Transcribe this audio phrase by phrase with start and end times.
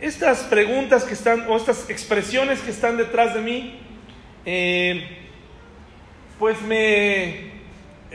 [0.00, 3.78] Estas preguntas que están, o estas expresiones que están detrás de mí,
[4.46, 5.04] eh,
[6.38, 7.50] pues me,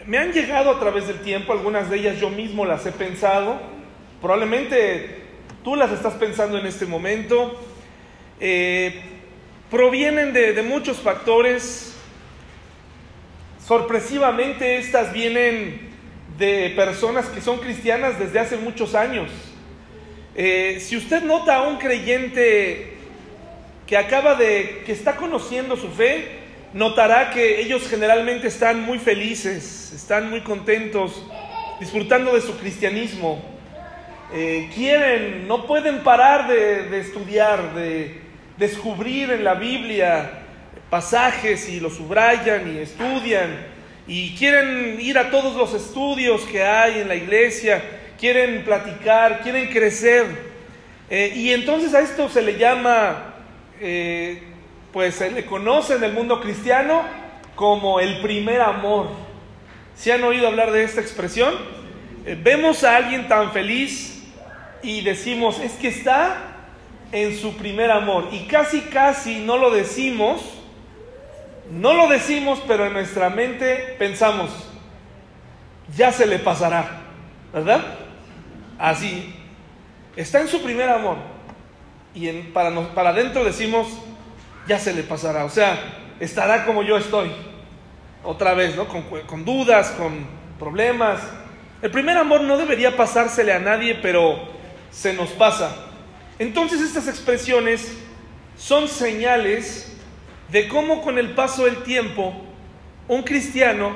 [0.07, 3.61] me han llegado a través del tiempo, algunas de ellas yo mismo las he pensado,
[4.19, 5.25] probablemente
[5.63, 7.55] tú las estás pensando en este momento,
[8.40, 9.02] eh,
[9.70, 11.96] provienen de, de muchos factores,
[13.63, 15.92] sorpresivamente estas vienen
[16.40, 19.30] de personas que son cristianas desde hace muchos años.
[20.38, 22.94] Eh, si usted nota a un creyente
[23.88, 26.39] que acaba de, que está conociendo su fe,
[26.73, 31.26] notará que ellos generalmente están muy felices, están muy contentos,
[31.79, 33.41] disfrutando de su cristianismo.
[34.34, 38.20] Eh, quieren, no pueden parar de, de estudiar, de
[38.57, 40.41] descubrir en la Biblia
[40.90, 43.67] pasajes y los subrayan y estudian
[44.05, 47.81] y quieren ir a todos los estudios que hay en la iglesia
[48.25, 50.25] quieren platicar, quieren crecer.
[51.11, 53.35] Eh, y entonces a esto se le llama,
[53.79, 54.41] eh,
[54.91, 57.03] pues se le conoce en el mundo cristiano
[57.53, 59.09] como el primer amor.
[59.96, 61.53] ¿Se han oído hablar de esta expresión?
[62.26, 64.23] Eh, vemos a alguien tan feliz
[64.81, 66.38] y decimos, es que está
[67.12, 68.30] en su primer amor.
[68.31, 70.42] Y casi, casi no lo decimos,
[71.72, 74.50] no lo decimos, pero en nuestra mente pensamos,
[75.96, 77.03] ya se le pasará,
[77.53, 78.05] ¿verdad?
[78.78, 79.34] Así,
[80.16, 81.18] está en su primer amor.
[82.14, 83.88] Y en, para, para adentro decimos,
[84.68, 85.45] ya se le pasará.
[85.45, 85.78] O sea,
[86.20, 87.31] estará como yo estoy.
[88.23, 88.88] Otra vez, ¿no?
[88.88, 90.26] Con, con dudas, con
[90.58, 91.22] problemas.
[91.81, 94.40] El primer amor no debería pasársele a nadie, pero
[94.92, 95.76] se nos pasa.
[96.40, 97.98] Entonces estas expresiones
[98.58, 99.94] son señales
[100.50, 102.34] de cómo con el paso del tiempo
[103.08, 103.92] un cristiano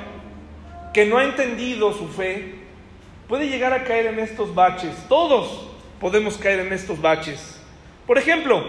[0.92, 2.59] que no ha entendido su fe
[3.30, 4.92] puede llegar a caer en estos baches.
[5.08, 5.68] Todos
[6.00, 7.60] podemos caer en estos baches.
[8.04, 8.64] Por ejemplo,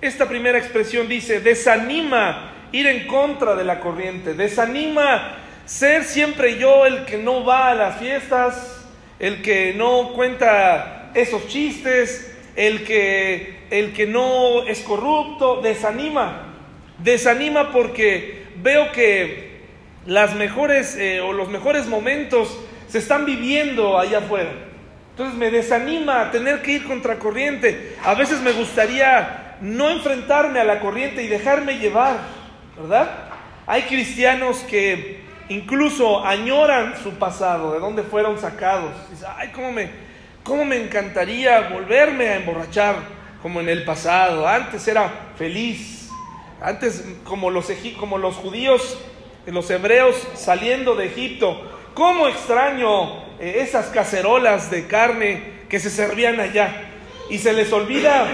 [0.00, 6.86] esta primera expresión dice, desanima ir en contra de la corriente, desanima ser siempre yo
[6.86, 8.86] el que no va a las fiestas,
[9.18, 16.54] el que no cuenta esos chistes, el que, el que no es corrupto, desanima.
[16.98, 19.54] Desanima porque veo que
[20.06, 22.60] las mejores eh, o los mejores momentos
[22.94, 24.52] se están viviendo allá afuera.
[25.10, 27.96] Entonces me desanima a tener que ir contracorriente.
[28.04, 32.18] A veces me gustaría no enfrentarme a la corriente y dejarme llevar,
[32.78, 33.10] ¿verdad?
[33.66, 38.92] Hay cristianos que incluso añoran su pasado, de dónde fueron sacados.
[39.10, 39.90] Dicen, ay, cómo me,
[40.44, 42.94] cómo me encantaría volverme a emborrachar
[43.42, 44.46] como en el pasado.
[44.46, 46.10] Antes era feliz.
[46.62, 49.00] Antes, como los, como los judíos,
[49.46, 56.40] los hebreos saliendo de Egipto, ¿Cómo extraño eh, esas cacerolas de carne que se servían
[56.40, 56.88] allá?
[57.30, 58.26] Y se les olvida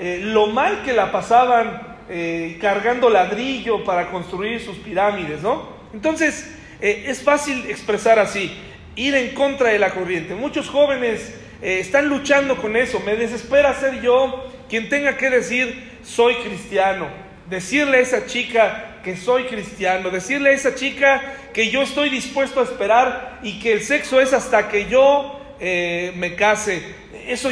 [0.00, 5.68] eh, lo mal que la pasaban eh, cargando ladrillo para construir sus pirámides, ¿no?
[5.92, 8.52] Entonces, es fácil expresar así,
[8.96, 10.34] ir en contra de la corriente.
[10.34, 13.00] Muchos jóvenes están luchando con eso.
[13.06, 17.06] Me desespera ser yo quien tenga que decir, soy cristiano.
[17.48, 22.60] Decirle a esa chica, que soy cristiano, decirle a esa chica que yo estoy dispuesto
[22.60, 26.82] a esperar y que el sexo es hasta que yo eh, me case.
[27.26, 27.50] Eso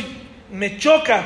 [0.50, 1.24] me choca.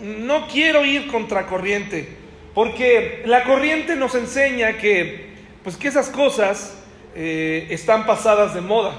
[0.00, 2.06] No quiero ir contra corriente,
[2.54, 5.30] porque la corriente nos enseña que,
[5.62, 6.76] pues que esas cosas
[7.14, 8.92] eh, están pasadas de moda,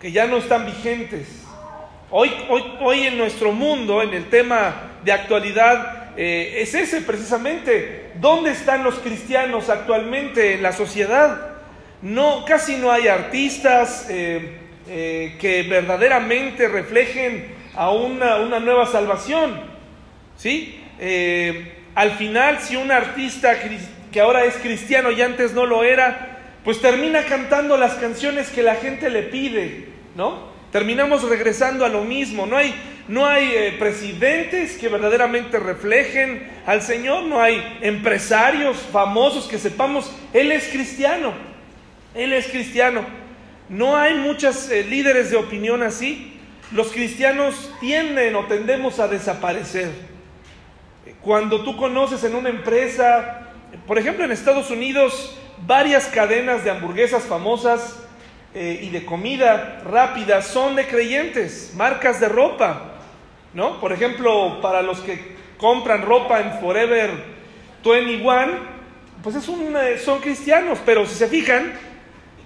[0.00, 1.42] que ya no están vigentes.
[2.10, 8.05] Hoy, hoy, hoy en nuestro mundo, en el tema de actualidad, eh, es ese precisamente.
[8.20, 11.50] ¿Dónde están los cristianos actualmente en la sociedad?
[12.02, 19.76] No, casi no hay artistas eh, eh, que verdaderamente reflejen a una, una nueva salvación.
[20.36, 20.82] ¿Sí?
[21.94, 23.54] al final, si un artista
[24.10, 28.62] que ahora es cristiano y antes no lo era, pues termina cantando las canciones que
[28.62, 30.48] la gente le pide, ¿no?
[30.72, 32.44] Terminamos regresando a lo mismo.
[32.44, 32.74] No hay,
[33.08, 37.24] no hay eh, presidentes que verdaderamente reflejen al Señor.
[37.24, 41.32] No hay empresarios famosos que sepamos, Él es cristiano.
[42.14, 43.04] Él es cristiano.
[43.68, 46.40] No hay muchos eh, líderes de opinión así.
[46.72, 49.90] Los cristianos tienden o tendemos a desaparecer.
[51.20, 53.48] Cuando tú conoces en una empresa,
[53.86, 57.96] por ejemplo en Estados Unidos, varias cadenas de hamburguesas famosas,
[58.58, 62.95] eh, y de comida rápida son de creyentes, marcas de ropa,
[63.56, 63.80] ¿no?
[63.80, 65.18] Por ejemplo, para los que
[65.56, 67.10] compran ropa en Forever
[67.82, 68.76] 21,
[69.22, 71.72] pues es un, eh, son cristianos, pero si se fijan,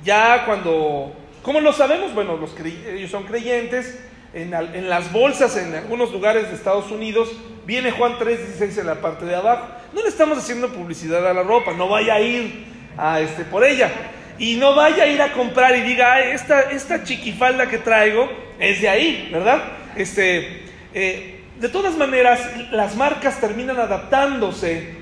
[0.04, 1.12] ya cuando,
[1.42, 2.14] ¿cómo lo sabemos?
[2.14, 4.02] Bueno, los ellos son creyentes,
[4.32, 7.32] en, en las bolsas en algunos lugares de Estados Unidos
[7.66, 9.66] viene Juan 3:16 en la parte de abajo.
[9.92, 12.66] No le estamos haciendo publicidad a la ropa, no vaya a ir
[12.96, 13.90] a este por ella.
[14.38, 18.30] Y no vaya a ir a comprar y diga, esta, esta chiquifalda que traigo
[18.60, 19.60] es de ahí, ¿verdad?
[19.96, 22.40] Este, eh, de todas maneras,
[22.70, 24.94] las marcas terminan adaptándose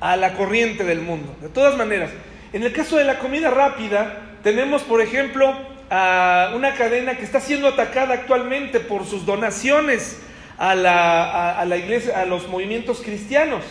[0.00, 1.36] a la corriente del mundo.
[1.40, 2.10] De todas maneras,
[2.52, 5.54] en el caso de la comida rápida, tenemos, por ejemplo,
[5.90, 10.20] a una cadena que está siendo atacada actualmente por sus donaciones
[10.58, 13.64] a la, la iglesia, a los movimientos cristianos.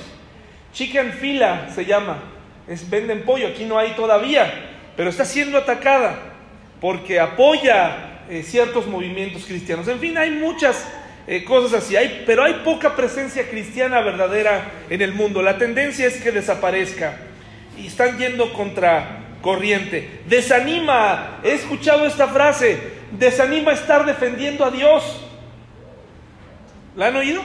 [0.74, 2.18] Chicken Fila se llama,
[2.68, 4.52] es, venden pollo, aquí no hay todavía,
[4.96, 6.20] pero está siendo atacada
[6.80, 9.88] porque apoya eh, ciertos movimientos cristianos.
[9.88, 10.88] En fin, hay muchas
[11.32, 15.44] eh, cosas así, hay, pero hay poca presencia cristiana verdadera en el mundo.
[15.44, 17.18] La tendencia es que desaparezca
[17.78, 20.22] y están yendo contra corriente.
[20.26, 22.80] Desanima, he escuchado esta frase,
[23.12, 25.24] desanima estar defendiendo a Dios.
[26.96, 27.44] ¿La han oído?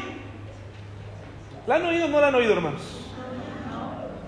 [1.66, 2.80] ¿La han oído o no la han oído, hermanos?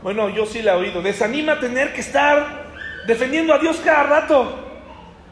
[0.03, 1.01] Bueno, yo sí la he oído.
[1.01, 2.67] Desanima tener que estar
[3.07, 4.65] defendiendo a Dios cada rato.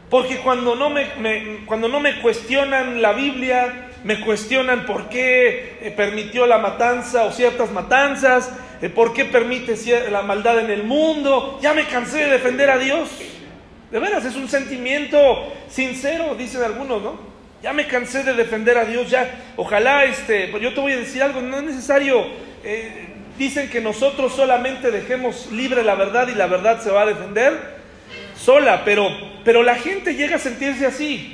[0.09, 5.93] Porque cuando no me, cuando no me cuestionan la Biblia, me cuestionan por qué eh,
[5.97, 9.75] permitió la matanza o ciertas matanzas, eh, por qué permite
[10.11, 11.59] la maldad en el mundo.
[11.63, 13.09] Ya me cansé de defender a Dios.
[13.91, 15.19] De veras, es un sentimiento
[15.69, 17.35] sincero, dicen algunos, ¿no?
[17.63, 21.23] Ya me cansé de defender a Dios, ya, ojalá, este, yo te voy a decir
[21.23, 22.27] algo, no es necesario,
[22.63, 23.07] eh,
[23.39, 27.77] dicen que nosotros solamente dejemos libre la verdad y la verdad se va a defender
[28.37, 29.09] sola, pero,
[29.45, 31.34] pero la gente llega a sentirse así.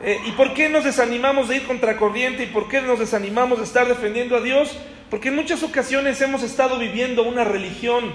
[0.00, 2.42] Eh, ¿Y por qué nos desanimamos de ir contra corriente?
[2.42, 4.76] ¿Y por qué nos desanimamos de estar defendiendo a Dios?
[5.08, 8.12] Porque en muchas ocasiones hemos estado viviendo una religión,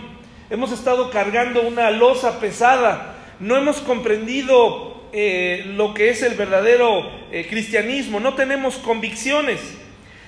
[0.52, 7.10] hemos estado cargando una losa pesada, no hemos comprendido eh, lo que es el verdadero
[7.32, 9.60] eh, cristianismo, no tenemos convicciones.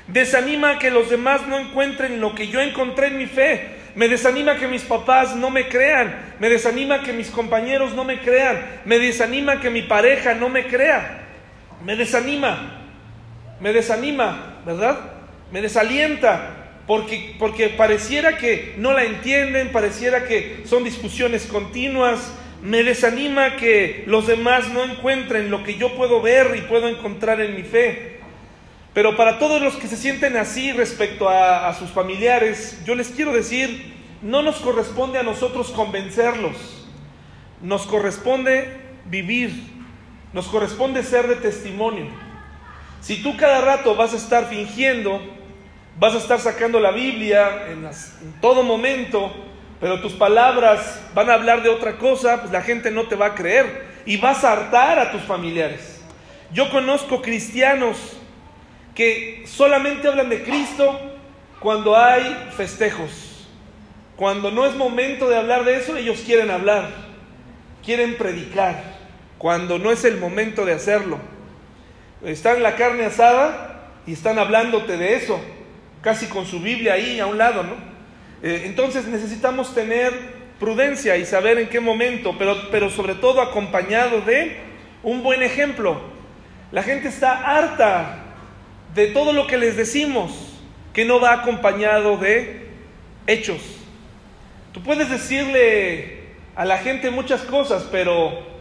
[0.07, 3.83] Desanima que los demás no encuentren lo que yo encontré en mi fe.
[3.95, 6.33] Me desanima que mis papás no me crean.
[6.39, 8.81] Me desanima que mis compañeros no me crean.
[8.85, 11.22] Me desanima que mi pareja no me crea
[11.83, 12.79] me desanima,
[13.59, 14.99] me desanima, ¿verdad?
[15.51, 22.83] Me desalienta, porque, porque pareciera que no la entienden, pareciera que son discusiones continuas, me
[22.83, 27.55] desanima que los demás no encuentren lo que yo puedo ver y puedo encontrar en
[27.55, 28.19] mi fe.
[28.93, 33.09] Pero para todos los que se sienten así respecto a, a sus familiares, yo les
[33.09, 36.87] quiero decir, no nos corresponde a nosotros convencerlos,
[37.61, 39.72] nos corresponde vivir
[40.33, 42.07] nos corresponde ser de testimonio.
[43.01, 45.21] Si tú cada rato vas a estar fingiendo,
[45.99, 47.87] vas a estar sacando la Biblia en,
[48.41, 49.31] todo momento,
[49.79, 53.27] pero tus palabras van a hablar de otra cosa, pues la gente no te va
[53.27, 56.01] a creer y vas a hartar a tus familiares.
[56.51, 57.97] Yo conozco cristianos
[58.95, 60.99] que solamente hablan de Cristo
[61.59, 63.29] cuando hay festejos.
[64.15, 66.89] Cuando no es momento de hablar de eso, ellos quieren hablar,
[67.83, 68.92] quieren predicar
[69.43, 71.19] cuando no es el momento de hacerlo.
[72.23, 75.37] Están en la carne asada y están hablándote de eso,
[76.01, 77.73] casi con su Biblia ahí a un lado, ¿no?
[78.41, 80.13] Eh, entonces necesitamos tener
[80.61, 84.61] prudencia y saber en qué momento, pero, pero sobre todo acompañado de
[85.03, 85.99] un buen ejemplo.
[86.71, 88.23] La gente está harta
[88.95, 90.31] de todo lo que les decimos,
[90.93, 92.69] que no va acompañado de
[93.27, 93.59] hechos.
[94.71, 98.52] Tú puedes decirle a la gente muchas cosas, pero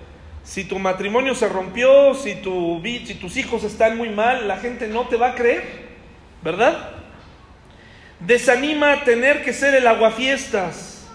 [0.44, 4.88] si tu matrimonio se rompió, si, tu, si tus hijos están muy mal, la gente
[4.88, 5.62] no te va a creer,
[6.42, 6.90] ¿verdad?
[8.20, 11.08] Desanima tener que ser el aguafiestas.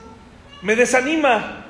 [0.62, 1.66] Me desanima.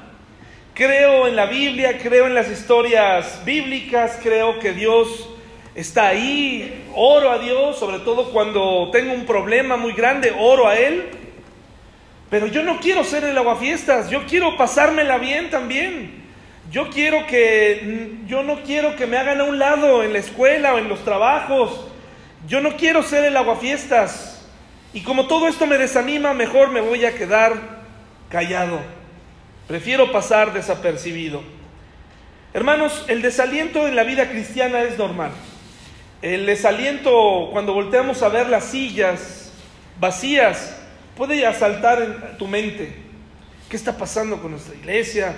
[0.74, 5.30] Creo en la Biblia, creo en las historias bíblicas, creo que Dios
[5.74, 10.78] está ahí, oro a Dios, sobre todo cuando tengo un problema muy grande, oro a
[10.78, 11.06] Él.
[12.30, 16.27] Pero yo no quiero ser el aguafiestas, yo quiero pasármela bien también.
[16.70, 20.74] Yo quiero que, yo no quiero que me hagan a un lado en la escuela
[20.74, 21.88] o en los trabajos.
[22.48, 24.46] Yo no quiero ser el aguafiestas.
[24.94, 27.54] Y como todo esto me desanima, mejor me voy a quedar
[28.30, 28.80] callado.
[29.68, 31.42] Prefiero pasar desapercibido.
[32.54, 35.32] Hermanos, el desaliento en la vida cristiana es normal.
[36.22, 39.52] El desaliento cuando volteamos a ver las sillas
[40.00, 40.76] vacías
[41.16, 42.96] puede asaltar en tu mente.
[43.70, 45.36] ¿Qué está pasando con nuestra iglesia?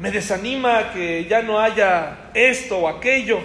[0.00, 3.38] Me desanima que ya no haya esto o aquello,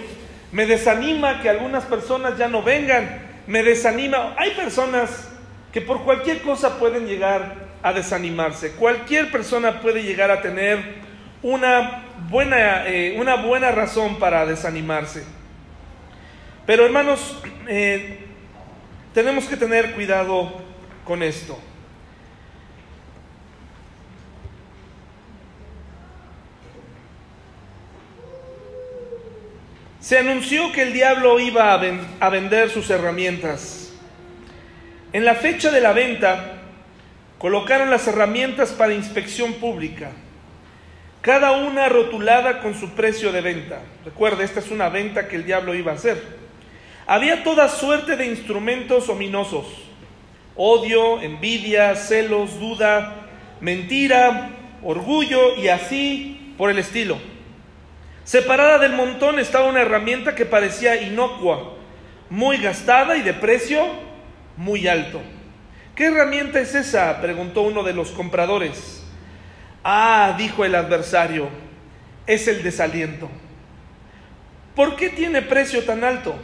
[0.52, 4.34] me desanima que algunas personas ya no vengan, me desanima.
[4.38, 5.28] Hay personas
[5.70, 10.78] que por cualquier cosa pueden llegar a desanimarse, cualquier persona puede llegar a tener
[11.42, 15.24] una buena, eh, una buena razón para desanimarse.
[16.64, 18.20] Pero hermanos, eh,
[19.12, 20.62] tenemos que tener cuidado
[21.04, 21.60] con esto.
[30.06, 33.92] Se anunció que el diablo iba a, vender sus herramientas.
[35.12, 36.58] En la fecha de la venta,
[37.38, 40.12] colocaron las herramientas para inspección pública,
[41.22, 43.80] cada una rotulada con su precio de venta.
[44.04, 46.22] Recuerde, esta es una venta que el diablo iba a hacer.
[47.08, 49.66] Había toda suerte de instrumentos ominosos,
[50.54, 53.26] odio, envidia, celos, duda,
[53.60, 54.50] mentira,
[54.84, 57.18] orgullo y así por el estilo.
[58.26, 61.74] Separada del montón estaba una herramienta que parecía inocua,
[62.28, 63.86] muy gastada y de precio
[64.56, 65.22] muy alto.
[65.94, 67.20] ¿Qué herramienta es esa?
[67.20, 69.04] preguntó uno de los compradores.
[69.84, 71.48] Ah, dijo el adversario,
[72.26, 73.30] es el desaliento.
[74.74, 76.34] ¿Por qué tiene precio tan alto?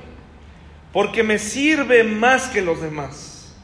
[0.92, 3.56] Porque me sirve más que los demás.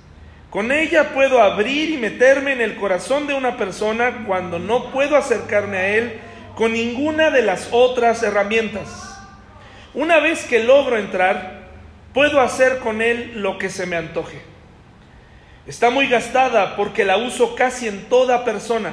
[0.50, 5.16] Con ella puedo abrir y meterme en el corazón de una persona cuando no puedo
[5.16, 6.20] acercarme a él
[6.58, 9.16] con ninguna de las otras herramientas.
[9.94, 11.68] Una vez que logro entrar,
[12.12, 14.42] puedo hacer con él lo que se me antoje.
[15.68, 18.90] Está muy gastada porque la uso casi en toda persona,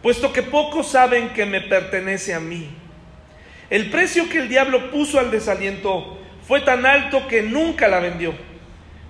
[0.00, 2.68] puesto que pocos saben que me pertenece a mí.
[3.68, 8.32] El precio que el diablo puso al desaliento fue tan alto que nunca la vendió.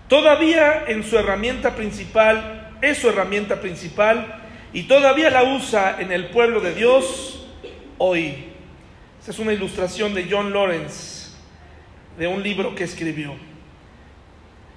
[0.09, 6.29] Todavía en su herramienta principal, es su herramienta principal, y todavía la usa en el
[6.29, 7.43] pueblo de Dios
[7.99, 8.53] hoy.
[9.19, 11.31] Esta es una ilustración de John Lawrence,
[12.19, 13.35] de un libro que escribió.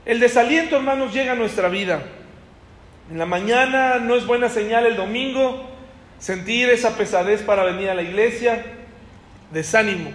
[0.05, 2.01] El desaliento, hermanos, llega a nuestra vida.
[3.11, 5.69] En la mañana no es buena señal el domingo
[6.19, 8.63] sentir esa pesadez para venir a la iglesia,
[9.51, 10.11] desánimo.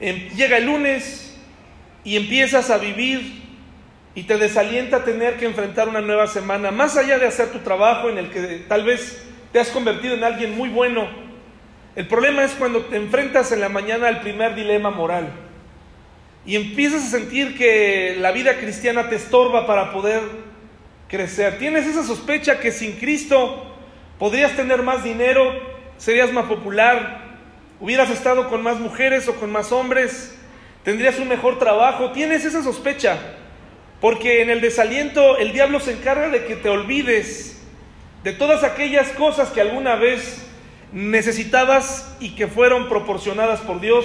[0.00, 1.38] Em, llega el lunes
[2.04, 3.42] y empiezas a vivir
[4.14, 8.10] y te desalienta tener que enfrentar una nueva semana, más allá de hacer tu trabajo
[8.10, 11.08] en el que tal vez te has convertido en alguien muy bueno,
[11.96, 15.30] el problema es cuando te enfrentas en la mañana al primer dilema moral
[16.46, 20.22] y empiezas a sentir que la vida cristiana te estorba para poder
[21.08, 21.58] crecer.
[21.58, 23.66] Tienes esa sospecha que sin Cristo
[24.18, 25.52] podrías tener más dinero,
[25.98, 27.22] serías más popular,
[27.80, 30.38] hubieras estado con más mujeres o con más hombres,
[30.84, 32.12] tendrías un mejor trabajo.
[32.12, 33.18] Tienes esa sospecha
[34.00, 37.60] porque en el desaliento el diablo se encarga de que te olvides
[38.22, 40.46] de todas aquellas cosas que alguna vez
[40.92, 44.04] necesitabas y que fueron proporcionadas por Dios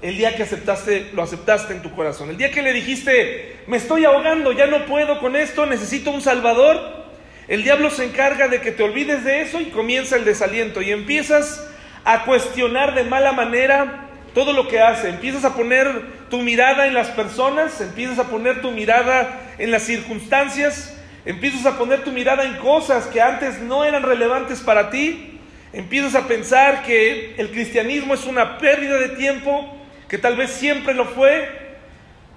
[0.00, 2.30] el día que aceptaste, lo aceptaste en tu corazón.
[2.30, 6.20] El día que le dijiste, me estoy ahogando, ya no puedo con esto, necesito un
[6.20, 7.06] Salvador.
[7.48, 10.92] El diablo se encarga de que te olvides de eso y comienza el desaliento y
[10.92, 11.66] empiezas
[12.04, 15.08] a cuestionar de mala manera todo lo que hace.
[15.08, 19.82] Empiezas a poner tu mirada en las personas, empiezas a poner tu mirada en las
[19.82, 25.37] circunstancias, empiezas a poner tu mirada en cosas que antes no eran relevantes para ti
[25.72, 29.76] Empiezas a pensar que el cristianismo es una pérdida de tiempo,
[30.08, 31.46] que tal vez siempre lo fue.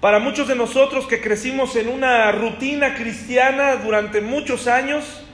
[0.00, 5.24] Para muchos de nosotros que crecimos en una rutina cristiana durante muchos años,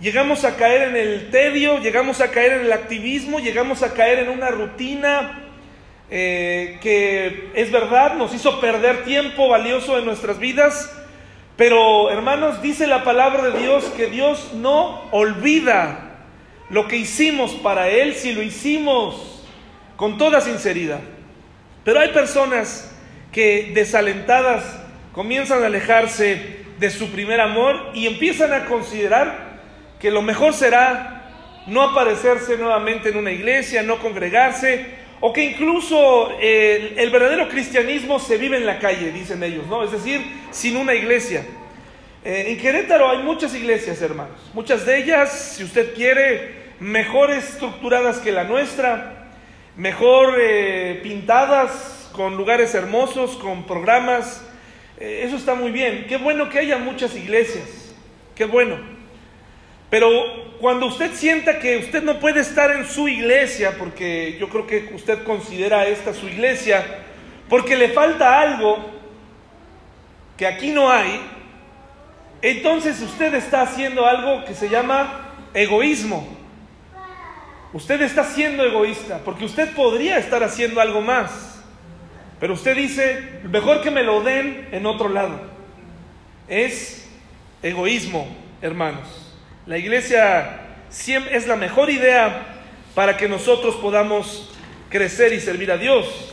[0.00, 4.20] llegamos a caer en el tedio, llegamos a caer en el activismo, llegamos a caer
[4.20, 5.40] en una rutina
[6.10, 10.96] eh, que es verdad, nos hizo perder tiempo valioso en nuestras vidas.
[11.56, 16.11] Pero hermanos, dice la palabra de Dios que Dios no olvida
[16.72, 19.44] lo que hicimos para Él si lo hicimos
[19.96, 21.00] con toda sinceridad.
[21.84, 22.90] Pero hay personas
[23.30, 24.64] que desalentadas
[25.12, 29.60] comienzan a alejarse de su primer amor y empiezan a considerar
[30.00, 31.30] que lo mejor será
[31.66, 38.38] no aparecerse nuevamente en una iglesia, no congregarse, o que incluso el, verdadero cristianismo se
[38.38, 39.84] vive en la calle, dicen ellos, ¿no?
[39.84, 41.44] Es decir, sin una iglesia.
[42.24, 44.38] Eh, en Querétaro hay muchas iglesias, hermanos.
[44.54, 49.28] Muchas de ellas, si usted quiere, mejor estructuradas que la nuestra,
[49.76, 54.44] mejor eh, pintadas, con lugares hermosos, con programas.
[54.98, 56.06] Eh, eso está muy bien.
[56.08, 57.94] Qué bueno que haya muchas iglesias.
[58.34, 58.76] Qué bueno.
[59.90, 60.08] Pero
[60.60, 64.90] cuando usted sienta que usted no puede estar en su iglesia, porque yo creo que
[64.94, 66.84] usted considera esta su iglesia,
[67.48, 68.90] porque le falta algo
[70.36, 71.20] que aquí no hay,
[72.40, 76.41] entonces usted está haciendo algo que se llama egoísmo.
[77.72, 81.62] Usted está siendo egoísta porque usted podría estar haciendo algo más.
[82.38, 85.40] Pero usted dice, mejor que me lo den en otro lado.
[86.48, 87.08] Es
[87.62, 88.28] egoísmo,
[88.60, 89.32] hermanos.
[89.64, 90.60] La iglesia
[90.90, 92.46] es la mejor idea
[92.94, 94.52] para que nosotros podamos
[94.90, 96.32] crecer y servir a Dios.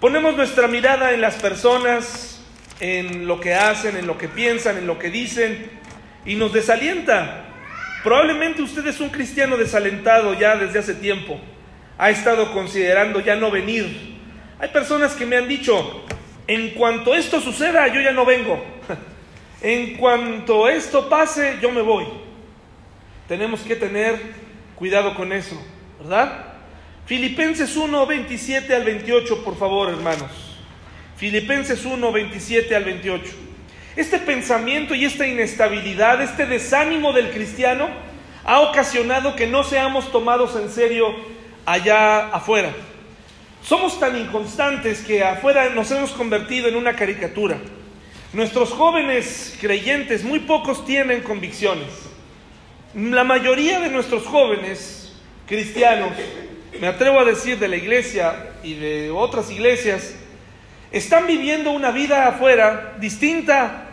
[0.00, 2.40] Ponemos nuestra mirada en las personas,
[2.80, 5.70] en lo que hacen, en lo que piensan, en lo que dicen,
[6.24, 7.51] y nos desalienta.
[8.02, 11.38] Probablemente usted es un cristiano desalentado ya desde hace tiempo.
[11.98, 14.16] Ha estado considerando ya no venir.
[14.58, 16.04] Hay personas que me han dicho,
[16.46, 18.62] en cuanto esto suceda, yo ya no vengo.
[19.64, 22.04] En cuanto esto pase, yo me voy.
[23.28, 24.20] Tenemos que tener
[24.74, 25.54] cuidado con eso,
[26.00, 26.46] ¿verdad?
[27.06, 30.58] Filipenses 1, 27 al 28, por favor, hermanos.
[31.16, 33.32] Filipenses 1, 27 al 28.
[33.94, 37.88] Este pensamiento y esta inestabilidad, este desánimo del cristiano,
[38.44, 41.14] ha ocasionado que no seamos tomados en serio
[41.66, 42.72] allá afuera.
[43.62, 47.58] Somos tan inconstantes que afuera nos hemos convertido en una caricatura.
[48.32, 51.88] Nuestros jóvenes creyentes, muy pocos tienen convicciones.
[52.94, 55.14] La mayoría de nuestros jóvenes
[55.46, 56.12] cristianos,
[56.80, 60.14] me atrevo a decir de la iglesia y de otras iglesias,
[60.92, 63.86] están viviendo una vida afuera distinta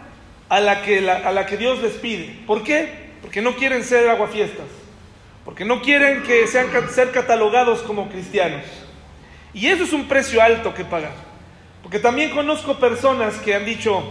[0.49, 2.39] a la que, a la que Dios les pide.
[2.45, 3.09] ¿Por qué?
[3.21, 4.65] Porque no quieren ser aguafiestas,
[5.45, 8.63] porque no quieren que sean, ser catalogados como cristianos.
[9.53, 11.13] Y eso es un precio alto que pagar.
[11.81, 14.03] Porque también conozco personas que han dicho,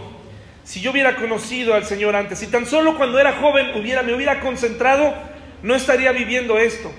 [0.63, 4.13] si yo hubiera conocido al Señor antes, si tan solo cuando era joven hubiera, me
[4.13, 5.13] hubiera concentrado,
[5.61, 6.91] no estaría viviendo esto.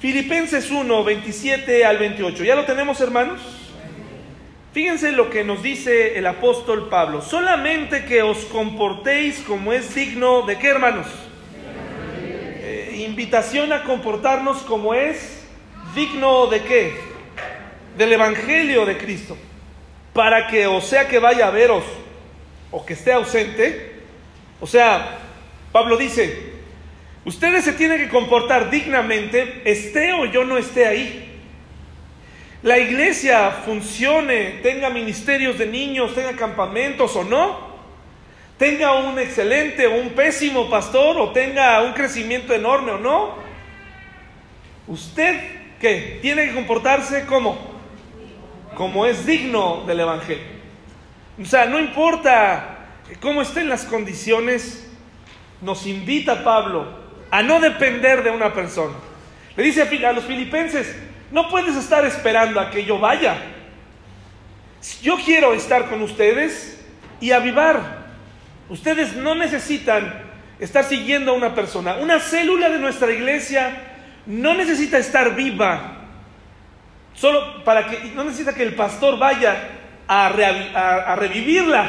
[0.00, 2.44] Filipenses 1, 27 al 28.
[2.44, 3.40] ¿Ya lo tenemos, hermanos?
[4.72, 7.20] Fíjense lo que nos dice el apóstol Pablo.
[7.20, 11.08] Solamente que os comportéis como es digno de qué, hermanos?
[12.60, 15.44] Eh, invitación a comportarnos como es
[15.96, 16.94] digno de qué?
[17.96, 19.36] Del Evangelio de Cristo.
[20.12, 21.82] Para que, o sea que vaya a veros,
[22.70, 23.94] o que esté ausente,
[24.60, 25.18] o sea,
[25.72, 26.57] Pablo dice,
[27.28, 31.28] ustedes se tienen que comportar dignamente, esté o yo no esté ahí
[32.62, 37.68] la iglesia funcione, tenga ministerios de niños, tenga campamentos o no,
[38.56, 43.36] tenga un excelente o un pésimo pastor o tenga un crecimiento enorme o no,
[44.88, 45.38] usted
[45.80, 46.18] ¿qué?
[46.20, 47.78] tiene que comportarse como
[48.74, 50.44] como es digno del evangelio.
[51.40, 52.86] O sea, no importa
[53.20, 54.88] cómo estén las condiciones,
[55.60, 56.86] nos invita Pablo
[57.30, 58.94] a no depender de una persona.
[59.56, 60.96] Le dice a los filipenses,
[61.30, 63.36] no puedes estar esperando a que yo vaya.
[65.02, 66.80] Yo quiero estar con ustedes
[67.20, 68.06] y avivar.
[68.68, 70.22] Ustedes no necesitan
[70.60, 71.96] estar siguiendo a una persona.
[71.96, 73.76] Una célula de nuestra iglesia
[74.26, 75.96] no necesita estar viva.
[77.14, 79.56] Solo para que no necesita que el pastor vaya
[80.06, 81.86] a, a revivirla.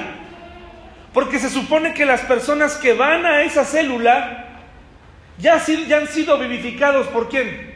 [1.14, 4.49] Porque se supone que las personas que van a esa célula
[5.40, 7.70] ya, han sido vivificados por quién?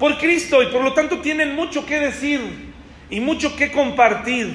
[0.00, 2.40] por Cristo y por lo tanto tienen mucho que decir
[3.10, 4.50] y mucho que compartir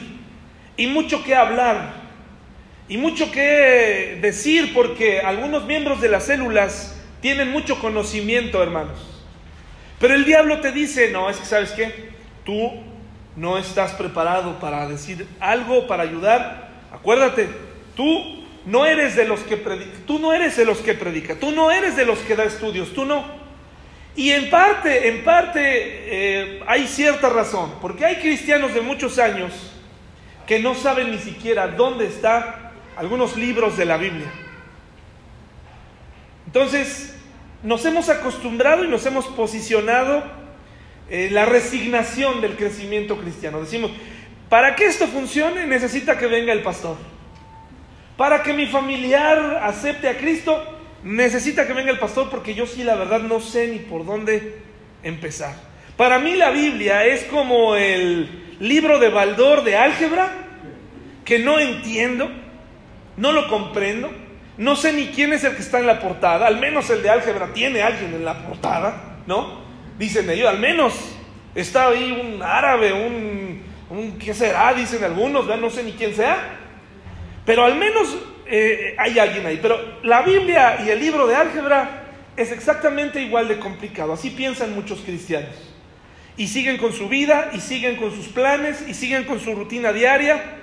[0.75, 1.93] y mucho que hablar
[2.89, 9.23] y mucho que decir porque algunos miembros de las células tienen mucho conocimiento, hermanos.
[9.99, 12.09] Pero el diablo te dice, no, es que sabes qué,
[12.43, 12.71] tú
[13.35, 16.69] no estás preparado para decir algo, para ayudar.
[16.91, 17.49] Acuérdate,
[17.95, 21.51] tú no eres de los que predica, tú no eres de los que predica, tú
[21.51, 23.25] no eres de los que da estudios, tú no.
[24.15, 29.53] Y en parte, en parte eh, hay cierta razón, porque hay cristianos de muchos años
[30.47, 32.43] que no saben ni siquiera dónde están
[32.95, 34.31] algunos libros de la Biblia.
[36.47, 37.15] Entonces,
[37.63, 40.23] nos hemos acostumbrado y nos hemos posicionado
[41.09, 43.59] en la resignación del crecimiento cristiano.
[43.59, 43.91] Decimos,
[44.49, 46.95] para que esto funcione necesita que venga el pastor.
[48.17, 50.63] Para que mi familiar acepte a Cristo,
[51.03, 54.59] necesita que venga el pastor porque yo sí la verdad no sé ni por dónde
[55.03, 55.53] empezar.
[55.97, 60.31] Para mí la Biblia es como el libro de Baldor de álgebra
[61.23, 62.29] que no entiendo,
[63.17, 64.11] no lo comprendo,
[64.57, 67.09] no sé ni quién es el que está en la portada, al menos el de
[67.09, 69.65] álgebra tiene alguien en la portada, ¿no?
[69.97, 70.93] Dicen ellos, al menos
[71.53, 74.73] está ahí un árabe, un, un ¿qué será?
[74.73, 76.64] Dicen algunos, no sé ni quién sea,
[77.45, 79.59] pero al menos eh, hay alguien ahí.
[79.61, 82.03] Pero la Biblia y el libro de álgebra
[82.35, 84.13] es exactamente igual de complicado.
[84.13, 85.55] Así piensan muchos cristianos.
[86.37, 89.93] Y siguen con su vida, y siguen con sus planes, y siguen con su rutina
[89.93, 90.57] diaria.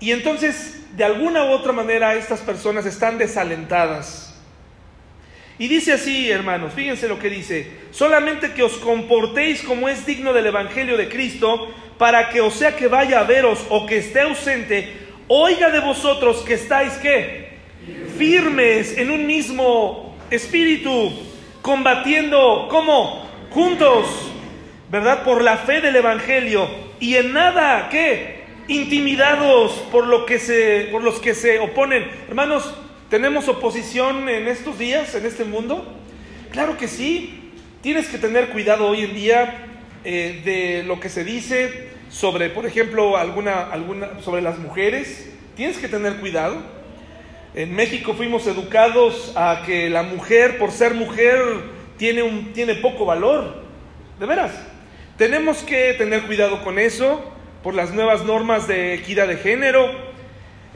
[0.00, 4.30] Y entonces, de alguna u otra manera, estas personas están desalentadas.
[5.58, 10.32] Y dice así, hermanos, fíjense lo que dice, solamente que os comportéis como es digno
[10.32, 14.22] del Evangelio de Cristo, para que o sea que vaya a veros o que esté
[14.22, 17.50] ausente, oiga de vosotros que estáis qué?
[18.18, 21.12] Firmes en un mismo espíritu,
[21.62, 23.30] combatiendo, ¿cómo?
[23.50, 24.06] Juntos,
[24.90, 25.22] ¿verdad?
[25.22, 28.40] Por la fe del Evangelio y en nada, ¿qué?
[28.66, 32.08] intimidados por, lo que se, por los que se oponen.
[32.28, 32.74] Hermanos,
[33.08, 35.96] ¿tenemos oposición en estos días, en este mundo?
[36.52, 37.52] Claro que sí.
[37.82, 39.66] Tienes que tener cuidado hoy en día
[40.04, 45.32] eh, de lo que se dice sobre, por ejemplo, alguna, alguna, sobre las mujeres.
[45.56, 46.56] Tienes que tener cuidado.
[47.54, 51.40] En México fuimos educados a que la mujer, por ser mujer,
[51.96, 53.62] tiene, un, tiene poco valor.
[54.18, 54.52] De veras.
[55.16, 57.22] Tenemos que tener cuidado con eso
[57.62, 59.90] por las nuevas normas de equidad de género.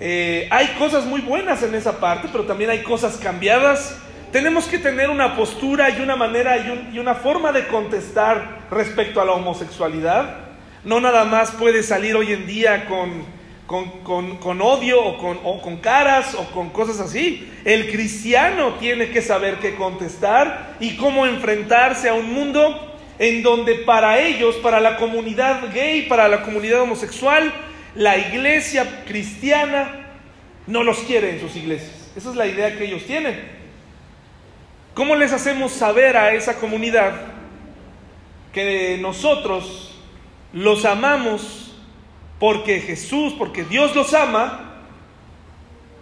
[0.00, 3.98] Eh, hay cosas muy buenas en esa parte, pero también hay cosas cambiadas.
[4.32, 6.58] Tenemos que tener una postura y una manera
[6.92, 10.43] y, una forma de contestar respecto a la homosexualidad.
[10.84, 13.24] No nada más puede salir hoy en día con,
[13.66, 17.50] con, odio o con, o con caras o con cosas así.
[17.64, 23.76] El cristiano tiene que saber qué contestar y cómo enfrentarse a un mundo en donde
[23.76, 27.52] para ellos, para la comunidad gay, para la comunidad homosexual,
[27.94, 30.06] la iglesia cristiana
[30.66, 32.10] no los quiere en sus iglesias.
[32.16, 33.40] Esa es la idea que ellos tienen.
[34.94, 37.12] ¿Cómo les hacemos saber a esa comunidad
[38.52, 39.93] que nosotros
[40.54, 41.76] los amamos
[42.40, 44.72] porque Jesús, porque Dios los ama,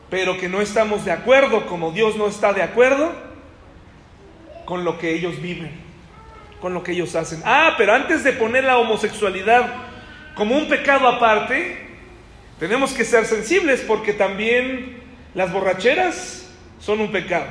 [0.08, 3.12] pero que no estamos de acuerdo como Dios no está de acuerdo
[4.64, 5.82] con lo que ellos viven?
[6.62, 7.42] con lo que ellos hacen.
[7.44, 9.68] Ah, pero antes de poner la homosexualidad
[10.36, 11.76] como un pecado aparte,
[12.60, 15.02] tenemos que ser sensibles porque también
[15.34, 17.46] las borracheras son un pecado.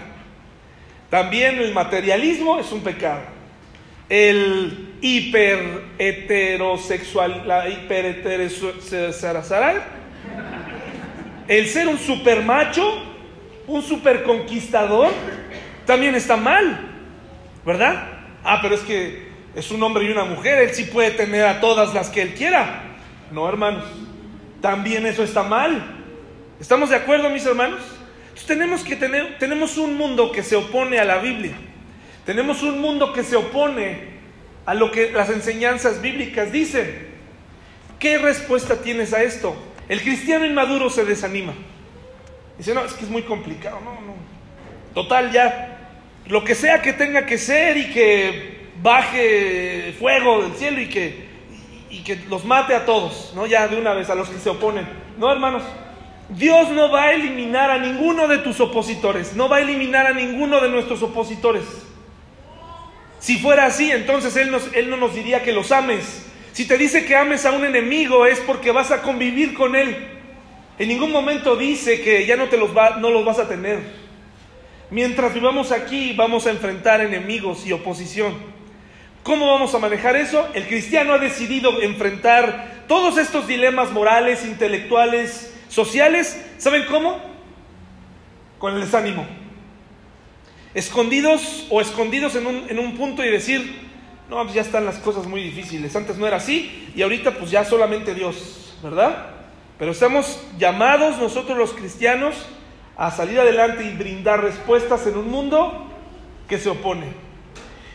[1.10, 3.20] También el materialismo es un pecado.
[4.12, 9.84] El hiper heterosexual, la hiper heterosexual,
[11.48, 13.02] el ser un super macho,
[13.68, 15.12] un super conquistador,
[15.86, 16.92] también está mal,
[17.66, 18.04] ¿verdad?
[18.44, 21.62] Ah, pero es que es un hombre y una mujer, él sí puede tener a
[21.62, 22.84] todas las que él quiera.
[23.32, 23.86] No, hermanos,
[24.60, 25.82] también eso está mal.
[26.60, 27.80] ¿Estamos de acuerdo, mis hermanos?
[28.24, 31.56] Entonces tenemos que tener, tenemos un mundo que se opone a la Biblia.
[32.26, 34.12] Tenemos un mundo que se opone
[34.66, 37.10] a lo que las enseñanzas bíblicas dicen.
[38.00, 39.56] ¿Qué respuesta tienes a esto?
[39.90, 41.54] El cristiano inmaduro se desanima.
[42.58, 43.80] Dice, no, es que es muy complicado.
[43.84, 44.16] No, no.
[44.94, 45.72] Total, ya
[46.28, 51.26] lo que sea que tenga que ser y que baje fuego del cielo y que,
[51.90, 53.46] y que los mate a todos, ¿no?
[53.48, 54.88] Ya de una vez a los que se oponen.
[55.18, 55.64] No, hermanos,
[56.30, 60.14] Dios no va a eliminar a ninguno de tus opositores, no va a eliminar a
[60.14, 61.66] ninguno de nuestros opositores.
[63.22, 66.26] Si fuera así, entonces Él, nos, él no nos diría que los ames.
[66.54, 69.96] Si te dice que ames a un enemigo es porque vas a convivir con Él.
[70.80, 73.80] En ningún momento dice que ya no, te los, va, no los vas a tener.
[74.90, 78.34] Mientras vivamos aquí vamos a enfrentar enemigos y oposición.
[79.22, 80.48] ¿Cómo vamos a manejar eso?
[80.56, 86.44] El cristiano ha decidido enfrentar todos estos dilemas morales, intelectuales, sociales.
[86.58, 87.22] ¿Saben cómo?
[88.58, 89.41] Con el desánimo.
[90.74, 93.90] Escondidos o escondidos en un, en un punto y decir,
[94.30, 95.96] no, pues ya están las cosas muy difíciles.
[95.96, 99.28] Antes no era así y ahorita pues ya solamente Dios, ¿verdad?
[99.78, 102.36] Pero estamos llamados nosotros los cristianos
[102.96, 105.88] a salir adelante y brindar respuestas en un mundo
[106.48, 107.08] que se opone.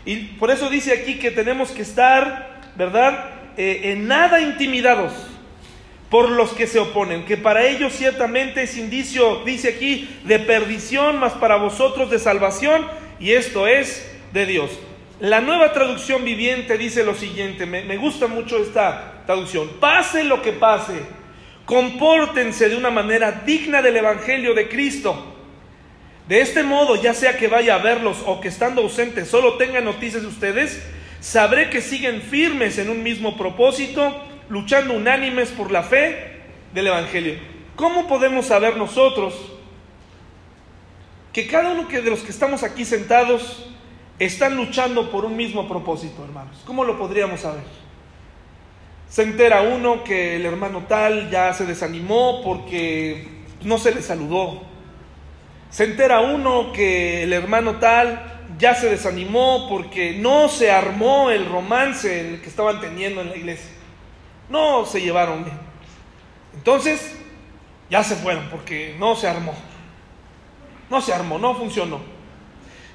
[0.04, 5.12] Y por eso dice aquí que tenemos que estar, ¿verdad?, eh, en nada intimidados
[6.10, 11.18] por los que se oponen, que para ellos ciertamente es indicio, dice aquí, de perdición,
[11.18, 12.86] más para vosotros de salvación,
[13.18, 14.70] y esto es de Dios.
[15.18, 20.52] La nueva traducción viviente dice lo siguiente, me, gusta mucho esta traducción, pase lo que
[20.52, 21.00] pase,
[21.64, 25.32] compórtense de una manera digna del Evangelio de Cristo.
[26.28, 29.80] De este modo, ya sea que vaya a verlos o que estando ausentes solo tenga
[29.80, 30.82] noticias de ustedes,
[31.20, 36.36] sabré que siguen firmes en un mismo propósito, luchando unánimes por la fe
[36.72, 37.34] del Evangelio.
[37.76, 39.34] ¿Cómo podemos saber nosotros
[41.32, 43.66] que cada uno de los que estamos aquí sentados
[44.18, 46.62] están luchando por un mismo propósito, hermanos?
[46.64, 47.64] ¿Cómo lo podríamos saber?
[49.08, 53.28] Se entera uno que el hermano tal ya se desanimó porque
[53.62, 54.62] no se le saludó.
[55.70, 61.46] Se entera uno que el hermano tal ya se desanimó porque no se armó el
[61.46, 63.75] romance que estaban teniendo en la iglesia.
[64.48, 65.58] No se llevaron bien.
[66.54, 67.16] Entonces,
[67.90, 69.54] ya se fueron porque no se armó.
[70.90, 72.00] No se armó, no funcionó.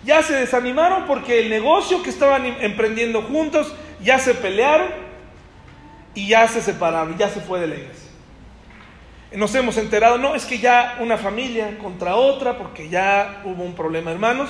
[0.04, 4.90] Ya se desanimaron porque el negocio que estaban em-, emprendiendo juntos ya se pelearon
[6.16, 8.10] y ya se separaron, ya se fue de la iglesia.
[9.34, 13.76] Nos hemos enterado, no, es que ya una familia contra otra porque ya hubo un
[13.76, 14.50] problema, hermanos.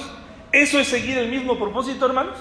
[0.51, 2.37] ¿Eso es seguir el mismo propósito, hermanos?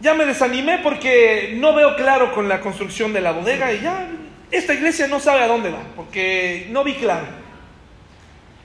[0.00, 4.08] Ya me desanimé porque no veo claro con la construcción de la bodega y ya
[4.50, 7.26] esta iglesia no sabe a dónde va, porque no vi claro.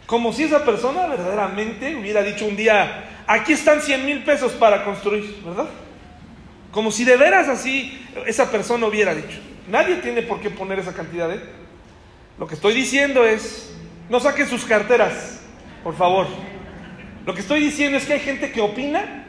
[0.06, 4.84] Como si esa persona verdaderamente hubiera dicho un día, aquí están 100 mil pesos para
[4.84, 5.67] construir, ¿verdad?
[6.72, 9.39] Como si de veras así esa persona hubiera dicho.
[9.67, 11.39] Nadie tiene por qué poner esa cantidad de...
[12.38, 13.76] Lo que estoy diciendo es,
[14.10, 15.41] no saquen sus carteras,
[15.84, 16.28] por favor.
[17.26, 19.22] Lo que estoy diciendo es que hay gente que opina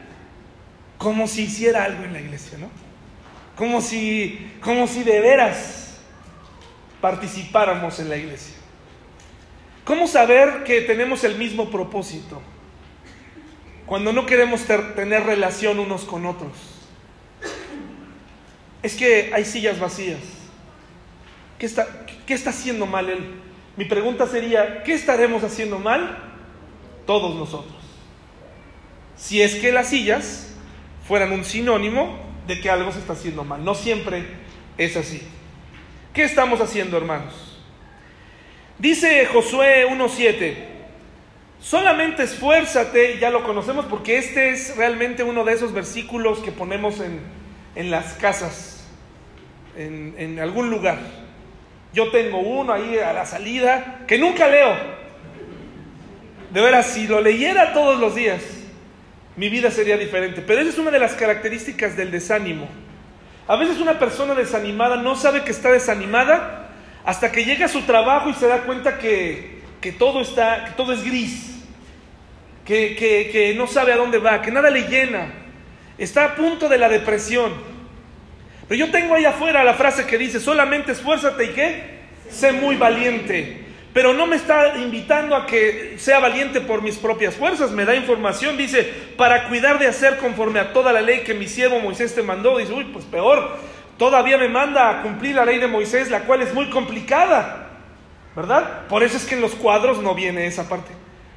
[1.05, 2.71] como si hiciera algo en la iglesia, ¿no?
[3.57, 5.99] Como si, como si de veras
[7.03, 8.55] participáramos en la iglesia.
[9.85, 12.41] ¿Cómo saber que tenemos el mismo propósito?
[13.85, 16.53] Cuando no queremos tener relación unos con otros.
[18.83, 20.21] Es que hay sillas vacías.
[21.59, 23.43] ¿Qué está, ¿Qué está haciendo mal él?
[23.77, 26.17] Mi pregunta sería, ¿qué estaremos haciendo mal?
[27.07, 27.77] Todos nosotros.
[29.19, 30.54] Si es que las sillas
[31.07, 33.65] fueran un sinónimo de que algo se está haciendo mal.
[33.65, 34.25] No siempre
[34.79, 35.23] es así.
[36.13, 37.63] ¿Qué estamos haciendo, hermanos?
[38.79, 40.55] Dice Josué 1.7,
[41.61, 47.01] solamente esfuérzate, ya lo conocemos porque este es realmente uno de esos versículos que ponemos
[47.01, 47.21] en,
[47.77, 48.87] en las casas,
[49.77, 50.99] en, en algún lugar.
[51.93, 54.75] Yo tengo uno ahí a la salida que nunca leo.
[56.53, 58.43] De veras, si lo leyera todos los días,
[59.37, 60.43] mi vida sería diferente.
[60.43, 62.69] Pero esa es una de las características del desánimo.
[63.47, 66.71] A veces una persona desanimada no sabe que está desanimada
[67.05, 69.63] hasta que llega a su trabajo y se da cuenta que,
[69.99, 71.63] todo, está, que todo es gris,
[72.65, 75.27] que, que no sabe a dónde va, que nada le llena,
[75.99, 77.53] está a punto de la depresión.
[78.67, 81.95] Pero yo tengo ahí afuera la frase que dice, solamente esfuérzate y qué,
[82.31, 83.64] sé muy valiente
[83.95, 87.95] pero no me está invitando a que sea valiente por mis propias fuerzas, me da
[87.95, 92.13] información, dice, para cuidar de hacer conforme a toda la ley que mi siervo Moisés
[92.13, 93.57] te mandó, dice, uy, pues peor,
[93.97, 97.71] todavía me manda a cumplir la ley de Moisés, la cual es muy complicada,
[98.35, 98.89] ¿verdad?
[98.89, 100.91] Por eso es que en los cuadros no viene esa parte,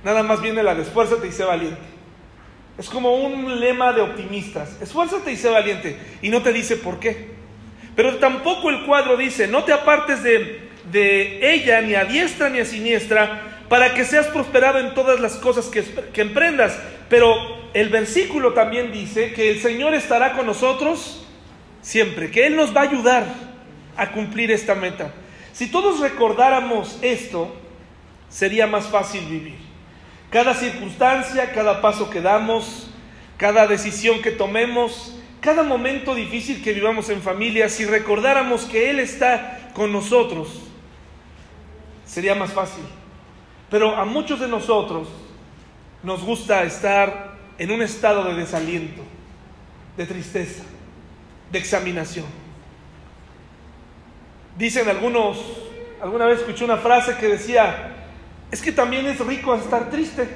[0.03, 1.77] nada más viene la de esfuérzate y sé valiente.
[2.79, 6.99] Es como un lema de optimistas, esfuérzate y sé valiente, y no te dice por
[6.99, 7.37] qué.
[7.95, 12.59] Pero tampoco el cuadro dice, no te apartes de de ella ni a diestra ni
[12.59, 15.83] a siniestra, para que seas prosperado en todas las cosas que,
[16.21, 16.77] emprendas.
[17.09, 17.33] Pero
[17.73, 21.25] el versículo también dice que el Señor estará con nosotros
[21.81, 23.25] siempre, que Él nos va a ayudar
[23.95, 25.13] a cumplir esta meta.
[25.53, 27.55] Si todos recordáramos esto,
[28.29, 29.57] sería más fácil vivir.
[30.29, 32.89] Cada circunstancia, cada paso que damos,
[33.37, 38.99] cada decisión que tomemos, cada momento difícil que vivamos en familia, si recordáramos que Él
[38.99, 40.66] está con nosotros,
[42.07, 42.83] sería más fácil.
[43.69, 45.09] Pero a muchos de nosotros
[46.01, 49.01] nos gusta estar en un estado de desaliento,
[49.97, 50.63] de tristeza,
[51.51, 52.25] de examinación.
[54.57, 55.37] Dicen algunos,
[56.01, 57.95] alguna vez escuché una frase que decía,
[58.49, 60.27] es que también es rico estar triste.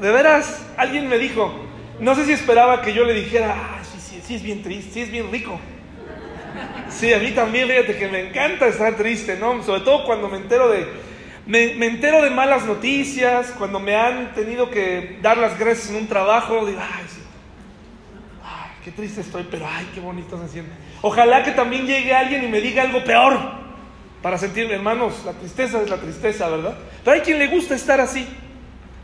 [0.00, 1.54] De veras, alguien me dijo,
[2.00, 4.92] no sé si esperaba que yo le dijera, ah, sí, sí, sí es bien triste,
[4.92, 5.58] sí es bien rico.
[6.88, 9.62] Sí, a mí también, fíjate que me encanta estar triste, ¿no?
[9.62, 10.86] Sobre todo cuando me entero de,
[11.46, 16.06] me, entero de malas noticias, cuando me han tenido que dar las gracias en un
[16.06, 17.20] trabajo, digo, ay, sí,
[18.42, 20.72] ay, qué triste estoy, pero ay, qué bonito se siente.
[21.02, 23.64] Ojalá que también llegue alguien y me diga algo peor,
[24.22, 26.78] para sentirme, hermanos, la tristeza es la tristeza, ¿verdad?
[27.04, 28.26] Pero hay quien le gusta estar así,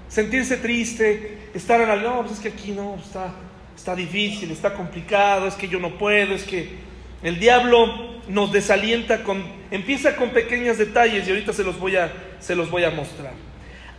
[0.09, 3.35] sentirse triste, estar en la, no, pues es que aquí no, está,
[3.77, 6.90] está difícil, está complicado, es que yo no puedo, es que
[7.23, 12.13] el diablo nos desalienta con, empieza con pequeños detalles y ahorita se los voy a,
[12.39, 13.33] se los voy a mostrar.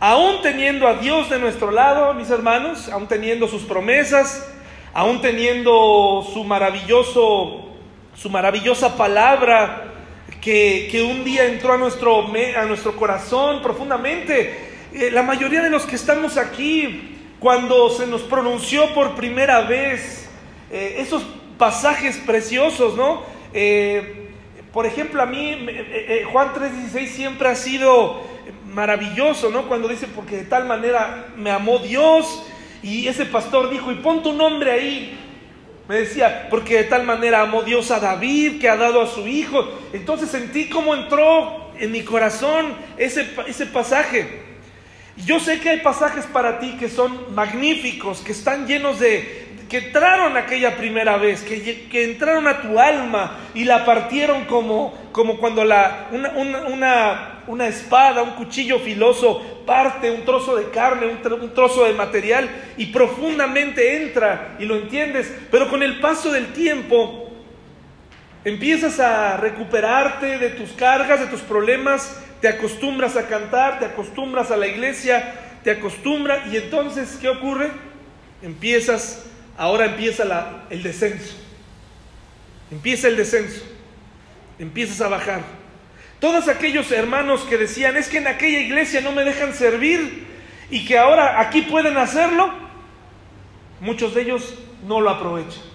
[0.00, 4.50] Aún teniendo a Dios de nuestro lado, mis hermanos, aún teniendo sus promesas,
[4.92, 7.68] aún teniendo su maravilloso,
[8.16, 9.92] su maravillosa palabra
[10.40, 14.70] que, que un día entró a nuestro, a nuestro corazón profundamente.
[14.92, 20.28] Eh, la mayoría de los que estamos aquí, cuando se nos pronunció por primera vez
[20.72, 21.22] eh, esos
[21.58, 23.22] pasajes preciosos, ¿no?
[23.52, 24.30] Eh,
[24.72, 28.22] por ejemplo, a mí eh, eh, Juan 3:16 siempre ha sido
[28.72, 29.68] maravilloso, ¿no?
[29.68, 32.44] Cuando dice, porque de tal manera me amó Dios,
[32.82, 35.18] y ese pastor dijo, y pon tu nombre ahí.
[35.88, 39.26] Me decía, porque de tal manera amó Dios a David, que ha dado a su
[39.26, 39.68] hijo.
[39.92, 44.42] Entonces sentí cómo entró en mi corazón ese, ese pasaje.
[45.16, 49.41] Yo sé que hay pasajes para ti que son magníficos, que están llenos de,
[49.72, 54.92] que entraron aquella primera vez, que, que, entraron a tu alma y la partieron como,
[55.12, 56.32] como cuando la, una,
[56.66, 61.94] una, una, espada, un cuchillo filoso parte un trozo de carne, un, un trozo de
[61.94, 67.32] material y profundamente entra y lo entiendes, pero con el paso del tiempo
[68.44, 74.50] empiezas a recuperarte de tus cargas, de tus problemas, te acostumbras a cantar, te acostumbras
[74.50, 75.32] a la iglesia,
[75.64, 77.70] te acostumbras y entonces, ¿qué ocurre?
[78.42, 80.24] Empiezas, ahora empieza
[80.70, 81.34] el descenso.
[82.70, 83.62] Empieza el descenso.
[84.58, 85.42] Empiezas a bajar.
[86.20, 90.26] Todos aquellos hermanos que decían, es que en aquella iglesia no me dejan servir
[90.70, 92.52] y que ahora aquí pueden hacerlo,
[93.80, 94.54] muchos de ellos
[94.86, 95.72] no lo aprovechan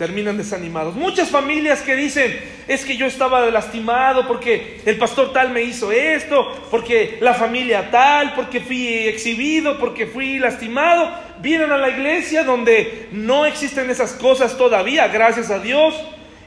[0.00, 0.94] terminan desanimados.
[0.94, 5.92] Muchas familias que dicen, es que yo estaba lastimado porque el pastor tal me hizo
[5.92, 12.44] esto, porque la familia tal, porque fui exhibido, porque fui lastimado, vienen a la iglesia
[12.44, 15.94] donde no existen esas cosas todavía, gracias a Dios.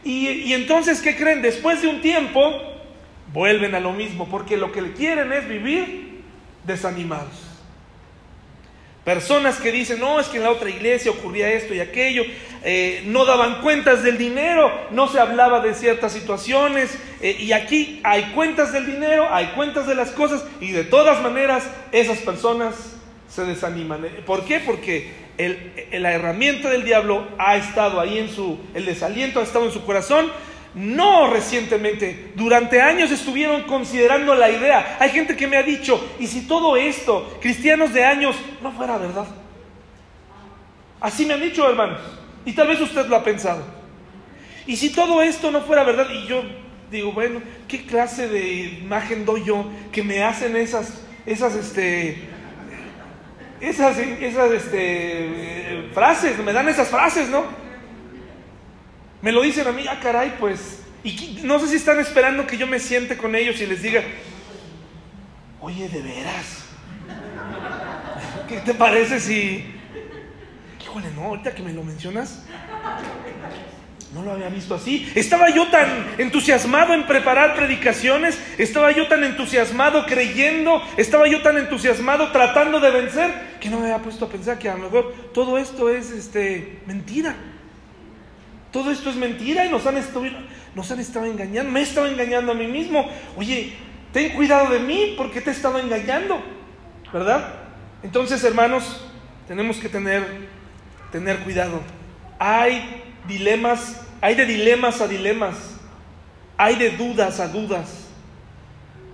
[0.04, 1.42] Y, y entonces, ¿qué creen?
[1.42, 2.62] Después de un tiempo,
[3.32, 6.22] vuelven a lo mismo, porque lo que quieren es vivir
[6.66, 7.54] desanimados.
[9.04, 12.24] Personas que dicen, no, es que en la otra iglesia ocurría esto y aquello,
[12.64, 18.00] eh, no daban cuentas del dinero, no se hablaba de ciertas situaciones, eh, y aquí
[18.04, 22.96] hay cuentas del dinero, hay cuentas de las cosas, y de todas maneras esas personas
[23.34, 24.06] se desaniman.
[24.26, 24.60] ¿Por qué?
[24.60, 25.12] Porque
[25.92, 29.84] la herramienta del diablo ha estado ahí en su, el desaliento ha estado en su
[29.84, 30.32] corazón,
[30.76, 34.98] no recientemente, durante años estuvieron considerando la idea.
[35.00, 38.98] Hay gente que me ha dicho, ¿y si todo esto, cristianos de años, no fuera
[38.98, 39.28] verdad?
[41.00, 42.00] Así me han dicho, hermanos.
[42.46, 43.64] Y tal vez usted lo ha pensado.
[44.66, 46.08] ¿Y si todo esto no fuera verdad?
[46.12, 46.44] Y yo
[46.92, 52.33] digo, bueno, ¿qué clase de imagen doy yo que me hacen esas, esas, este,
[53.64, 57.46] esas, esas, este, frases, me dan esas frases, ¿no?
[59.22, 60.82] Me lo dicen a mí, ah, caray, pues.
[61.04, 64.04] Y no sé si están esperando que yo me siente con ellos y les diga,
[65.62, 66.66] oye, de veras.
[68.50, 69.66] ¿Qué te parece si.
[70.82, 72.46] Híjole, no, ahorita que me lo mencionas.
[74.14, 75.12] No lo había visto así.
[75.16, 75.88] Estaba yo tan
[76.20, 82.92] entusiasmado en preparar predicaciones, estaba yo tan entusiasmado creyendo, estaba yo tan entusiasmado tratando de
[82.92, 86.12] vencer, que no me había puesto a pensar que a lo mejor todo esto es
[86.12, 87.36] este, mentira.
[88.72, 90.26] Todo esto es mentira y nos han, estado,
[90.76, 91.72] nos han estado engañando.
[91.72, 93.10] Me he estado engañando a mí mismo.
[93.36, 93.74] Oye,
[94.12, 96.40] ten cuidado de mí porque te he estado engañando.
[97.12, 97.54] ¿Verdad?
[98.04, 99.06] Entonces, hermanos,
[99.48, 100.24] tenemos que tener,
[101.12, 101.82] tener cuidado.
[102.40, 105.56] Hay dilemas, hay de dilemas a dilemas.
[106.56, 108.08] Hay de dudas a dudas.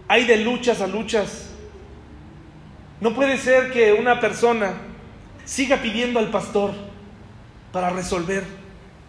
[0.08, 1.50] Hay de luchas a luchas.
[3.02, 4.74] No puede ser que una persona
[5.46, 6.74] siga pidiendo al pastor
[7.72, 8.44] para resolver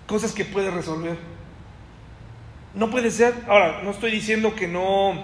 [0.07, 1.19] cosas que puede resolver.
[2.75, 3.35] No puede ser.
[3.47, 5.23] Ahora, no estoy diciendo que no,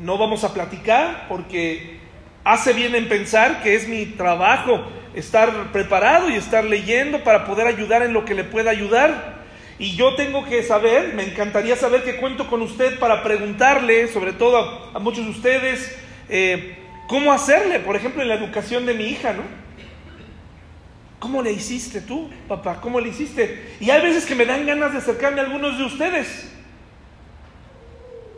[0.00, 1.98] no vamos a platicar, porque
[2.44, 7.66] hace bien en pensar que es mi trabajo estar preparado y estar leyendo para poder
[7.66, 9.35] ayudar en lo que le pueda ayudar.
[9.78, 14.32] Y yo tengo que saber, me encantaría saber que cuento con usted para preguntarle, sobre
[14.32, 15.96] todo a, muchos de ustedes,
[16.28, 19.42] eh, cómo hacerle, por ejemplo, en la educación de mi hija, ¿no?
[21.18, 22.80] ¿Cómo le hiciste tú, papá?
[22.80, 23.76] ¿Cómo le hiciste?
[23.80, 26.52] Y hay veces que me dan ganas de acercarme a algunos de ustedes.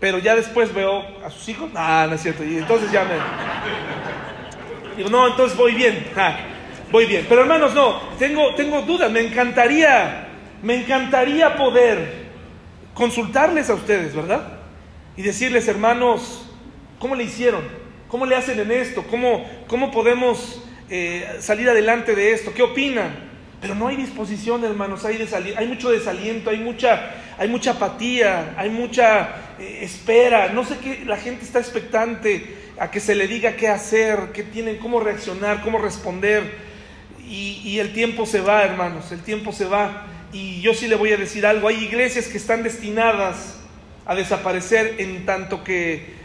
[0.00, 1.70] Pero ya después veo a sus hijos.
[1.74, 2.44] Ah, no es cierto.
[2.44, 4.96] Y entonces ya me.
[4.96, 6.06] Digo, no, entonces voy bien.
[6.16, 6.36] Ah,
[6.92, 7.26] voy bien.
[7.28, 8.00] Pero hermanos, no.
[8.18, 9.10] Tengo, tengo dudas.
[9.10, 10.27] Me encantaría,
[10.62, 12.28] me encantaría poder
[12.94, 14.58] consultarles a ustedes, ¿verdad?
[15.16, 16.50] Y decirles, hermanos,
[16.98, 17.62] ¿cómo le hicieron?
[18.08, 19.04] ¿Cómo le hacen en esto?
[19.04, 22.52] ¿Cómo, cómo podemos eh, salir adelante de esto?
[22.54, 23.28] ¿Qué opinan?
[23.60, 25.18] Pero no hay disposición, hermanos, hay,
[25.66, 30.48] mucho desaliento, hay mucha, hay mucha apatía, hay mucha eh, espera.
[30.52, 34.44] No sé qué, la gente está expectante a que se le diga qué hacer, qué
[34.44, 36.66] tienen, cómo reaccionar, cómo responder.
[37.30, 40.06] Y el tiempo se va, hermanos, el tiempo se va.
[40.32, 43.58] Y yo sí le voy a decir algo, hay iglesias que están destinadas
[44.04, 46.16] a desaparecer en tanto que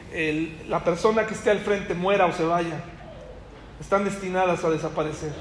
[0.67, 2.83] la persona que esté al frente muera o se vaya
[3.79, 5.31] están destinadas a desaparecer.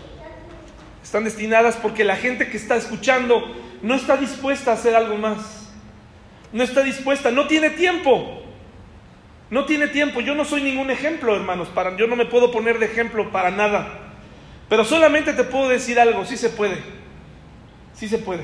[1.03, 3.45] Están destinadas porque la gente que está escuchando
[3.83, 5.69] no está dispuesta a hacer algo más.
[6.53, 8.43] No está dispuesta, no tiene tiempo.
[9.51, 10.21] No tiene tiempo.
[10.21, 11.69] Yo no soy ningún ejemplo, hermanos.
[11.69, 14.13] Para, yo no me puedo poner de ejemplo para nada.
[14.69, 17.02] Pero solamente te puedo decir algo, sí se puede.
[18.03, 18.43] Sí se puede.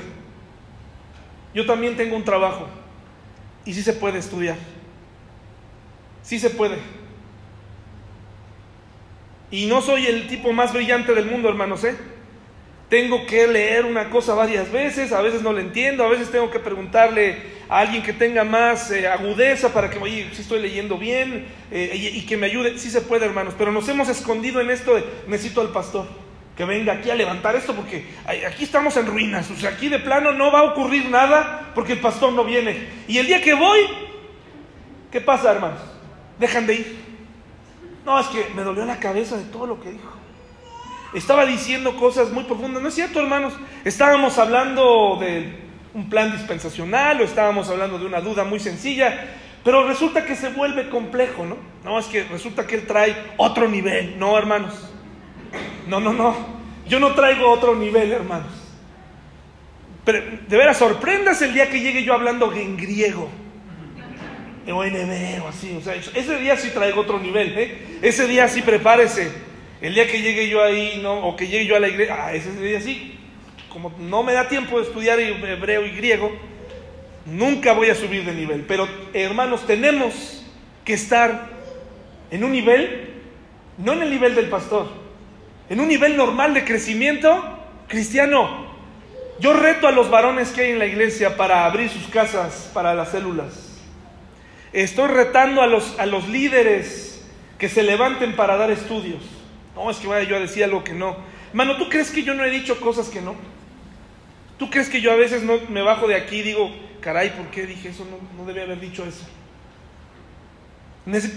[1.53, 2.65] Yo también tengo un trabajo
[3.65, 4.55] y sí se puede estudiar.
[6.23, 6.77] Sí se puede.
[9.51, 11.97] Y no soy el tipo más brillante del mundo, hermanos, ¿eh?
[12.87, 16.49] Tengo que leer una cosa varias veces, a veces no la entiendo, a veces tengo
[16.49, 17.35] que preguntarle
[17.67, 22.13] a alguien que tenga más eh, agudeza para que, oye, si estoy leyendo bien eh,
[22.15, 22.77] y, que me ayude.
[22.77, 26.28] Sí se puede, hermanos, pero nos hemos escondido en esto de, necesito al pastor
[26.59, 28.03] que venga aquí a levantar esto porque
[28.45, 29.49] aquí estamos en ruinas.
[29.49, 32.85] O sea, aquí de plano no va a ocurrir nada porque el pastor no viene.
[33.07, 33.79] Y el día que voy,
[35.09, 35.79] ¿qué pasa, hermanos?
[36.37, 36.99] Dejan de ir.
[38.05, 40.11] No, es que me dolió la cabeza de todo lo que dijo.
[41.13, 42.83] Estaba diciendo cosas muy profundas.
[42.83, 43.53] No es cierto, hermanos.
[43.85, 45.61] Estábamos hablando de
[45.93, 49.29] un plan dispensacional o estábamos hablando de una duda muy sencilla.
[49.63, 51.55] Pero resulta que se vuelve complejo, ¿no?
[51.85, 54.19] No, es que resulta que él trae otro nivel.
[54.19, 54.89] No, hermanos.
[55.89, 56.35] No, no, no.
[56.87, 58.51] Yo no traigo otro nivel, hermanos.
[60.05, 63.27] Pero de veras, sorprendas el día que llegue yo hablando en griego.
[64.71, 65.75] O en hebreo, así.
[65.75, 67.77] O sea, ese día sí traigo otro nivel, ¿eh?
[68.03, 69.31] Ese día sí prepárese.
[69.81, 71.27] El día que llegue yo ahí, ¿no?
[71.27, 72.17] O que llegue yo a la iglesia.
[72.19, 73.17] Ah, ese día sí.
[73.69, 76.31] Como no me da tiempo de estudiar hebreo y griego,
[77.25, 78.63] nunca voy a subir de nivel.
[78.67, 80.45] Pero, hermanos, tenemos
[80.85, 81.49] que estar
[82.29, 83.09] en un nivel,
[83.79, 85.08] no en el nivel del pastor
[85.69, 87.57] en un nivel normal de crecimiento
[87.87, 88.67] cristiano.
[89.39, 92.93] Yo reto a los varones que hay en la iglesia para abrir sus casas para
[92.93, 93.77] las células.
[94.73, 97.25] Estoy retando a los, a los líderes
[97.57, 99.23] que se levanten para dar estudios.
[99.75, 101.17] No, es que vaya yo a decir algo que no.
[101.53, 103.35] Mano, ¿tú crees que yo no he dicho cosas que no?
[104.57, 107.47] ¿Tú crees que yo a veces no me bajo de aquí y digo, caray, ¿por
[107.47, 108.05] qué dije eso?
[108.05, 109.25] No, no debía haber dicho eso.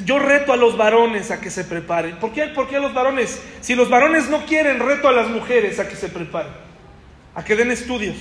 [0.05, 2.17] Yo reto a los varones a que se preparen.
[2.17, 2.47] ¿Por qué?
[2.49, 3.41] ¿Por qué a los varones?
[3.61, 6.53] Si los varones no quieren, reto a las mujeres a que se preparen,
[7.35, 8.17] a que den estudios.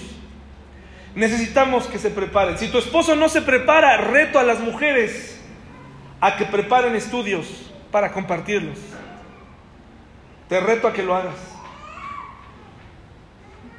[1.14, 2.58] Necesitamos que se preparen.
[2.58, 5.40] Si tu esposo no se prepara, reto a las mujeres
[6.22, 8.78] a que preparen estudios para compartirlos.
[10.48, 11.36] Te reto a que lo hagas.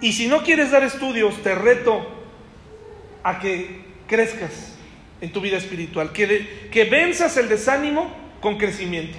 [0.03, 2.07] Y si no quieres dar estudios, te reto
[3.23, 4.72] a que crezcas
[5.23, 9.17] en tu vida espiritual, que, que venzas el desánimo con crecimiento.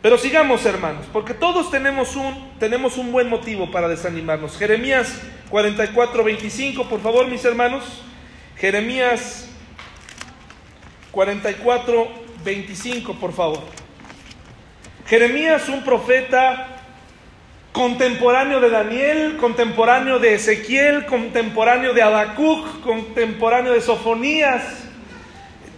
[0.00, 4.56] Pero sigamos, hermanos, porque todos tenemos un, tenemos un buen motivo para desanimarnos.
[4.56, 5.20] Jeremías
[5.50, 7.84] 44, 25, por favor, mis hermanos.
[8.56, 9.50] Jeremías
[11.10, 12.08] 44,
[12.44, 13.64] 25, por favor.
[15.06, 16.77] Jeremías, un profeta
[17.78, 24.64] contemporáneo de Daniel, contemporáneo de Ezequiel, contemporáneo de Habacuc, contemporáneo de Sofonías,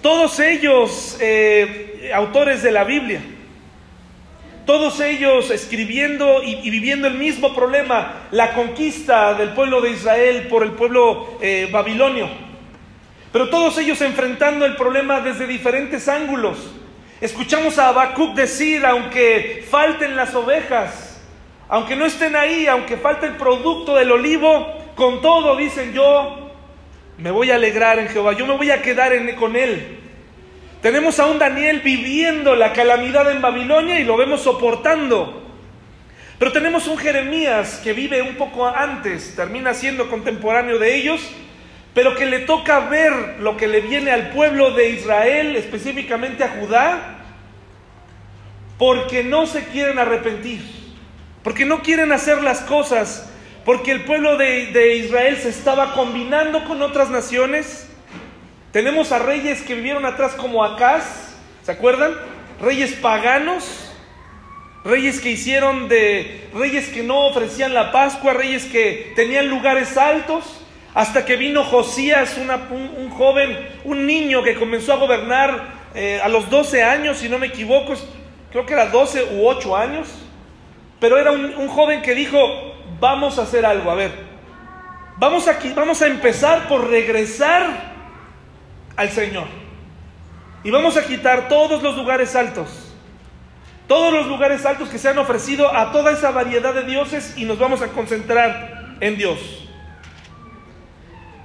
[0.01, 3.21] todos ellos eh, autores de la Biblia,
[4.65, 10.63] todos ellos escribiendo y, viviendo el mismo problema, la conquista del pueblo de Israel por
[10.63, 12.31] el pueblo eh, babilonio,
[13.31, 16.57] pero todos ellos enfrentando el problema desde diferentes ángulos.
[17.21, 21.10] Escuchamos a Habacuc decir, aunque falten las ovejas,
[21.71, 24.67] aunque no estén ahí, aunque falte el producto del olivo,
[24.97, 26.51] con todo dicen yo
[27.17, 29.99] me voy a alegrar en Jehová, yo me voy a quedar con él.
[30.83, 35.49] Tenemos a un Daniel viviendo la calamidad en Babilonia y lo vemos soportando.
[36.39, 41.21] Pero tenemos un Jeremías que vive un poco antes, termina siendo contemporáneo de ellos,
[41.95, 46.49] pero que le toca ver lo que le viene al pueblo de Israel, específicamente a
[46.49, 47.19] Judá,
[48.79, 50.80] porque no se quieren arrepentir
[51.43, 53.29] porque no quieren hacer las cosas,
[53.65, 57.89] porque el pueblo de, Israel se estaba combinando con otras naciones.
[58.73, 62.15] Tenemos a reyes que vivieron atrás como Acaz, ¿se acuerdan?
[62.61, 63.93] Reyes paganos,
[64.85, 70.45] reyes que hicieron de, reyes que no ofrecían la Pascua, reyes que tenían lugares altos,
[70.95, 76.51] hasta que vino Josías, un, joven, un niño que comenzó a gobernar eh, a los
[76.51, 77.95] 12 años, si no me equivoco,
[78.51, 80.20] creo que era 12 u 8 años.
[81.01, 82.39] Pero era un, joven que dijo,
[83.01, 84.13] vamos a hacer algo, a ver,
[85.17, 87.95] vamos, aquí, vamos a empezar por regresar
[88.97, 89.47] al Señor.
[90.63, 92.93] Y vamos a quitar todos los lugares altos,
[93.89, 97.47] todos los lugares altos que se han ofrecido a toda esa variedad de dioses y
[97.47, 99.39] nos vamos a concentrar en Dios.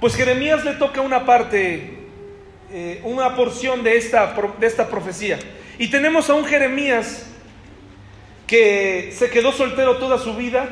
[0.00, 2.06] Pues Jeremías le toca una parte,
[2.70, 5.38] eh, una porción de esta, de esta profecía.
[5.78, 7.26] Y tenemos a un Jeremías
[8.46, 10.68] que se quedó soltero toda su vida,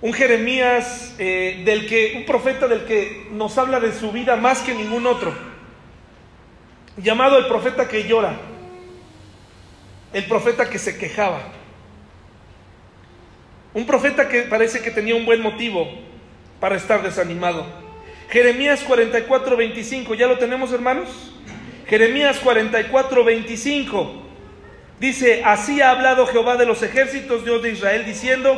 [0.00, 4.60] un Jeremías eh, del que, un profeta del que nos habla de su vida más
[4.60, 5.32] que ningún otro,
[6.96, 8.34] llamado el profeta que llora,
[10.12, 11.40] el profeta que se quejaba,
[13.74, 15.88] un profeta que parece que tenía un buen motivo
[16.60, 17.64] para estar desanimado.
[18.28, 21.08] Jeremías 44, 25, ¿ya lo tenemos hermanos?
[21.86, 24.31] Jeremías 44, 25.
[25.02, 28.56] Dice, así ha hablado Jehová de los ejércitos, Dios de Israel, diciendo,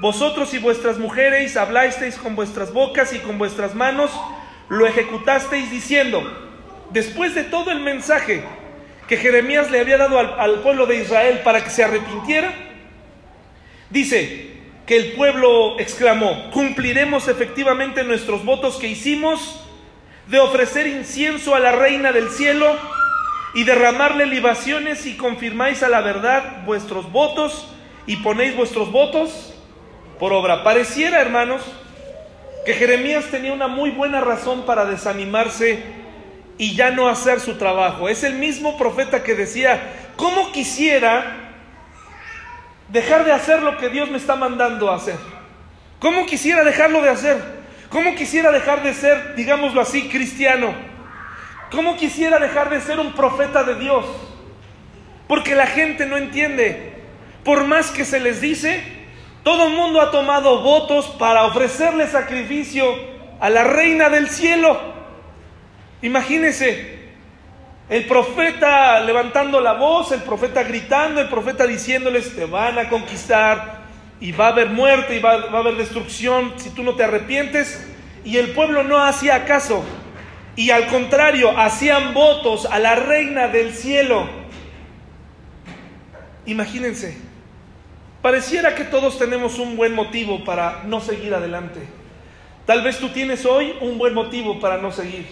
[0.00, 4.10] vosotros y vuestras mujeres hablasteis con vuestras bocas y con vuestras manos
[4.68, 6.22] lo ejecutasteis diciendo,
[6.90, 8.44] después de todo el mensaje
[9.06, 12.52] que Jeremías le había dado al, al pueblo de Israel para que se arrepintiera,
[13.88, 19.64] dice que el pueblo exclamó, cumpliremos efectivamente nuestros votos que hicimos
[20.26, 22.76] de ofrecer incienso a la reina del cielo
[23.54, 27.68] y derramarle libaciones y confirmáis a la verdad vuestros votos
[28.06, 29.54] y ponéis vuestros votos
[30.18, 30.64] por obra.
[30.64, 31.62] Pareciera, hermanos,
[32.64, 35.82] que Jeremías tenía una muy buena razón para desanimarse
[36.58, 38.08] y ya no hacer su trabajo.
[38.08, 39.80] Es el mismo profeta que decía,
[40.16, 41.54] ¿cómo quisiera
[42.88, 45.16] dejar de hacer lo que Dios me está mandando a hacer?
[46.00, 47.58] ¿Cómo quisiera dejarlo de hacer?
[47.88, 50.87] ¿Cómo quisiera dejar de ser, digámoslo así, cristiano?
[51.70, 54.04] ¿Cómo quisiera dejar de ser un profeta de Dios?
[55.26, 56.94] Porque la gente no entiende.
[57.44, 58.82] Por más que se les dice,
[59.42, 62.86] todo el mundo ha tomado votos para ofrecerle sacrificio
[63.38, 64.80] a la reina del cielo.
[66.00, 66.98] Imagínense,
[67.90, 73.82] el profeta levantando la voz, el profeta gritando, el profeta diciéndoles, te van a conquistar
[74.20, 77.04] y va a haber muerte y va, va a haber destrucción si tú no te
[77.04, 77.86] arrepientes.
[78.24, 79.84] Y el pueblo no hacía caso
[80.58, 84.28] y al contrario, hacían votos a la reina del cielo.
[86.46, 87.16] Imagínense,
[88.22, 91.78] pareciera que todos tenemos un buen motivo para no seguir adelante.
[92.66, 95.26] Tal vez tú tienes hoy un buen motivo para no seguir.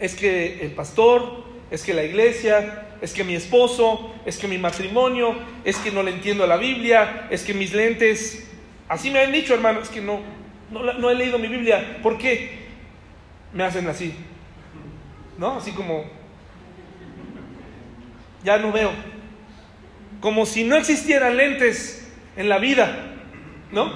[0.00, 4.58] Es que el pastor, es que la iglesia, es que mi esposo, es que mi
[4.58, 8.44] matrimonio, es que no le entiendo a la Biblia, es que mis lentes,
[8.88, 10.18] así me han dicho hermano, es que no,
[10.72, 12.00] no, no he leído mi Biblia.
[12.02, 12.61] ¿Por qué?
[13.52, 14.14] Me hacen así.
[15.38, 15.56] ¿No?
[15.56, 16.04] Así como,
[18.44, 18.90] ya no veo.
[20.20, 23.14] Como si no existieran lentes en la vida.
[23.70, 23.90] ¿No?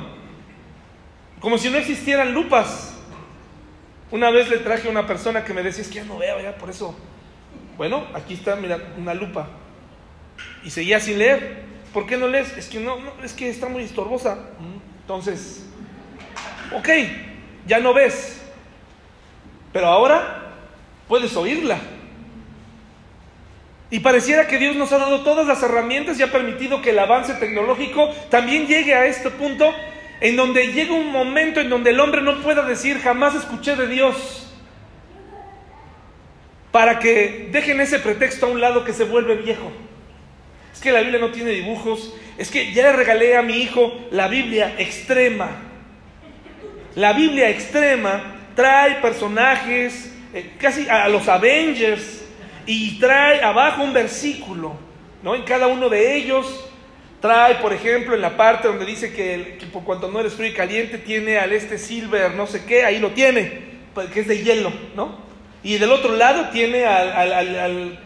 [1.40, 2.94] Como si no existieran lupas.
[4.10, 6.40] Una vez le traje a una persona que me decía, es que ya no veo,
[6.40, 6.96] ya por eso.
[7.76, 9.48] Bueno, aquí está, mira, una lupa.
[10.64, 11.64] Y seguía sin leer.
[11.92, 12.56] ¿Por qué no lees?
[12.56, 14.38] Es que no, no es que está muy estorbosa.
[15.02, 15.66] Entonces,
[16.74, 16.88] ok,
[17.66, 18.35] ya no ves.
[19.76, 20.54] Pero ahora
[21.06, 21.76] puedes oírla.
[23.90, 26.98] Y pareciera que Dios nos ha dado todas las herramientas y ha permitido que el
[26.98, 29.70] avance tecnológico también llegue a este punto
[30.22, 33.86] en donde llega un momento en donde el hombre no pueda decir jamás escuché de
[33.86, 34.50] Dios.
[36.72, 39.70] Para que dejen ese pretexto a un lado que se vuelve viejo.
[40.72, 42.14] Es que la Biblia no tiene dibujos.
[42.38, 45.50] Es que ya le regalé a mi hijo la Biblia extrema.
[46.94, 52.24] La Biblia extrema trae personajes, eh, casi a los Avengers,
[52.66, 54.74] y trae abajo un versículo,
[55.22, 55.36] ¿no?
[55.36, 56.68] En cada uno de ellos
[57.20, 60.54] trae, por ejemplo, en la parte donde dice que, por cuanto no eres frío y
[60.54, 64.42] caliente, tiene al este silver, no sé qué, ahí lo tiene, pues, que es de
[64.42, 65.24] hielo, ¿no?
[65.62, 67.98] Y del otro lado tiene al,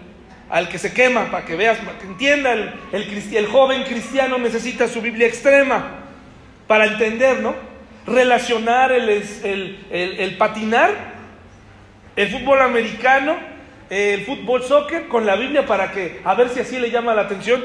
[0.51, 4.89] al, que se quema, para que veas, para que entienda, el, el joven cristiano necesita
[4.89, 6.01] su Biblia extrema
[6.67, 7.70] para entender, ¿no?
[8.07, 10.91] Relacionar el, patinar,
[12.17, 13.37] el fútbol americano,
[13.89, 17.23] el fútbol soccer con la Biblia para que, a ver si así le llama la
[17.23, 17.65] atención.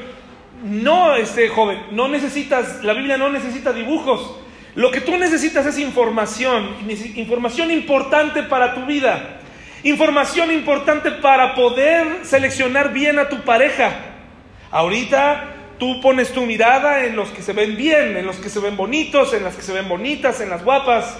[0.64, 4.38] No, este joven, no necesitas, la Biblia no necesita dibujos.
[4.76, 6.76] Lo que tú necesitas es información,
[7.16, 9.40] información importante para tu vida,
[9.84, 13.92] información importante para poder seleccionar bien a tu pareja.
[14.72, 18.60] Ahorita Tú pones tu mirada en los que se ven bien, en los que se
[18.60, 21.18] ven bonitos, en las que se ven bonitas, en las guapas.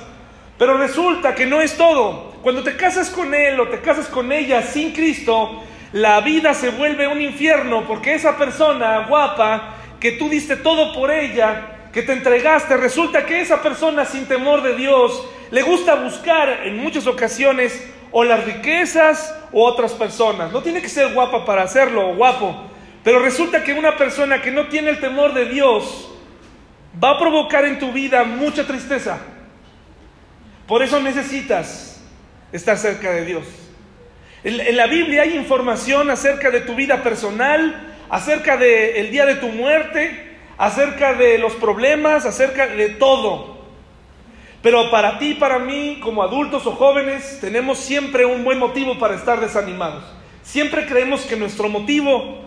[0.58, 2.34] Pero resulta que no es todo.
[2.42, 6.70] Cuando te casas con él o te casas con ella sin Cristo, la vida se
[6.70, 12.14] vuelve un infierno porque esa persona guapa que tú diste todo por ella, que te
[12.14, 17.90] entregaste, resulta que esa persona sin temor de Dios le gusta buscar en muchas ocasiones
[18.12, 20.52] o las riquezas o otras personas.
[20.52, 22.56] No tiene que ser guapa para hacerlo o guapo,
[23.06, 26.10] pero resulta que una persona que no tiene el temor de Dios
[27.02, 29.20] va a provocar en tu vida mucha tristeza.
[30.68, 32.04] Por eso necesitas
[32.52, 33.46] estar cerca de Dios.
[34.44, 39.50] En, la Biblia hay información acerca de tu vida personal, acerca del día de tu
[39.50, 43.60] muerte, acerca de los problemas, acerca de todo.
[44.64, 49.14] Pero para ti, para mí, como adultos o jóvenes, tenemos siempre un buen motivo para
[49.14, 50.04] estar desanimados.
[50.42, 52.45] Siempre creemos que nuestro motivo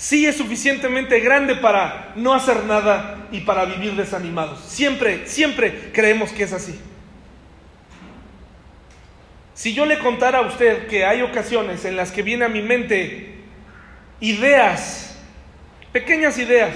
[0.00, 4.58] sí es suficientemente grande para no hacer nada y para vivir desanimados.
[4.60, 6.80] Siempre, siempre creemos que es así.
[9.52, 12.62] Si yo le contara a usted que hay ocasiones en las que viene a mi
[12.62, 13.40] mente
[14.20, 15.18] ideas,
[15.92, 16.74] pequeñas ideas,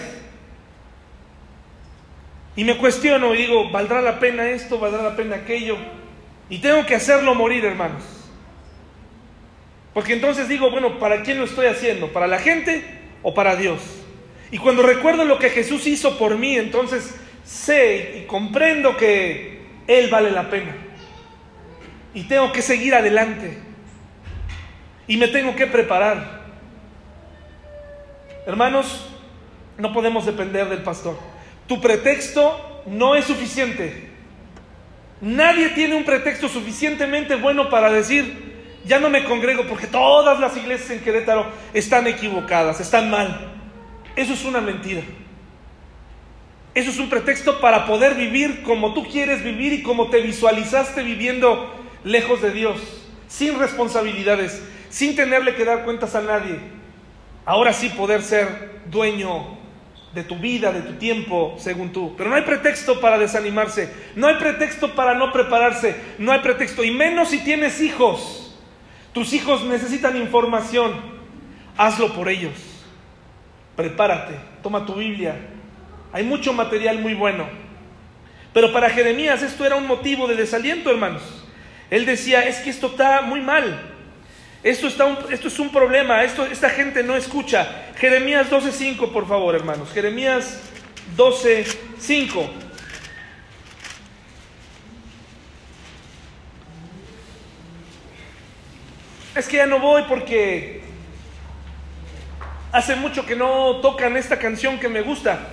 [2.56, 4.78] y me cuestiono y digo, ¿valdrá la pena esto?
[4.78, 5.78] ¿Valdrá la pena aquello?
[6.50, 8.02] Y tengo que hacerlo morir, hermanos.
[9.94, 12.12] Porque entonces digo, bueno, ¿para quién lo estoy haciendo?
[12.12, 13.80] ¿Para la gente o para Dios?
[14.52, 17.12] Y cuando recuerdo lo que Jesús hizo por mí, entonces
[17.44, 20.76] sé y comprendo que Él vale la pena.
[22.14, 23.58] Y tengo que seguir adelante.
[25.08, 26.44] Y me tengo que preparar.
[28.46, 29.06] Hermanos,
[29.76, 31.18] no podemos depender del pastor.
[31.66, 34.10] Tu pretexto no es suficiente.
[35.20, 38.43] Nadie tiene un pretexto suficientemente bueno para decir,
[38.84, 43.52] ya no me congrego porque todas las iglesias en Querétaro están equivocadas, están mal.
[44.16, 45.02] Eso es una mentira.
[46.74, 51.02] Eso es un pretexto para poder vivir como tú quieres vivir y como te visualizaste
[51.02, 51.72] viviendo
[52.02, 52.80] lejos de Dios,
[53.28, 56.58] sin responsabilidades, sin tenerle que dar cuentas a nadie.
[57.46, 59.56] Ahora sí poder ser dueño
[60.14, 62.14] de tu vida, de tu tiempo, según tú.
[62.16, 66.84] Pero no hay pretexto para desanimarse, no hay pretexto para no prepararse, no hay pretexto,
[66.84, 68.43] y menos si tienes hijos.
[69.14, 70.92] Tus hijos necesitan información,
[71.76, 72.52] hazlo por ellos.
[73.76, 75.36] Prepárate, toma tu Biblia.
[76.12, 77.46] Hay mucho material muy bueno.
[78.52, 81.22] Pero para Jeremías esto era un motivo de desaliento, hermanos.
[81.90, 83.92] Él decía, es que esto está muy mal.
[84.64, 87.92] Esto, está esto es un problema, esto, esta gente no escucha.
[87.96, 89.92] Jeremías 12.5, por favor, hermanos.
[89.92, 90.60] Jeremías
[91.16, 92.63] 12.5.
[99.34, 100.82] Es que ya no voy porque
[102.70, 105.48] hace mucho que no tocan esta canción que me gusta.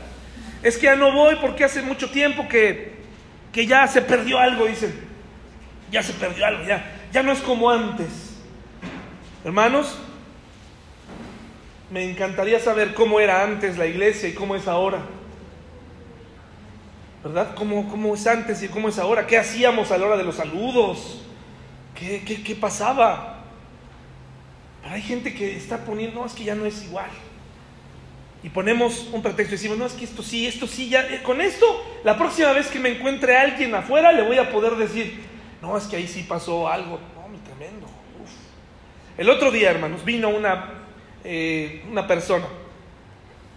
[0.61, 2.93] Es que ya no voy porque hace mucho tiempo que,
[3.51, 4.93] que ya se perdió algo, dicen.
[5.91, 8.37] Ya se perdió algo, ya, ya no es como antes.
[9.43, 9.97] Hermanos,
[11.89, 14.99] me encantaría saber cómo era antes la iglesia y cómo es ahora.
[17.23, 17.53] ¿Verdad?
[17.55, 19.27] ¿Cómo, cómo es antes y cómo es ahora?
[19.27, 21.23] ¿Qué hacíamos a la hora de los saludos?
[21.93, 23.40] ¿Qué, qué, qué pasaba?
[24.81, 27.09] Pero hay gente que está poniendo, no, es que ya no es igual.
[28.43, 31.21] Y ponemos un pretexto y decimos, no, es que esto sí, esto sí, ya, eh,
[31.21, 31.65] con esto,
[32.03, 35.21] la próxima vez que me encuentre a alguien afuera, le voy a poder decir,
[35.61, 36.99] no, es que ahí sí pasó algo.
[37.15, 37.87] No, mi tremendo.
[39.17, 40.85] El otro día, hermanos, vino una,
[41.23, 42.47] eh, una persona.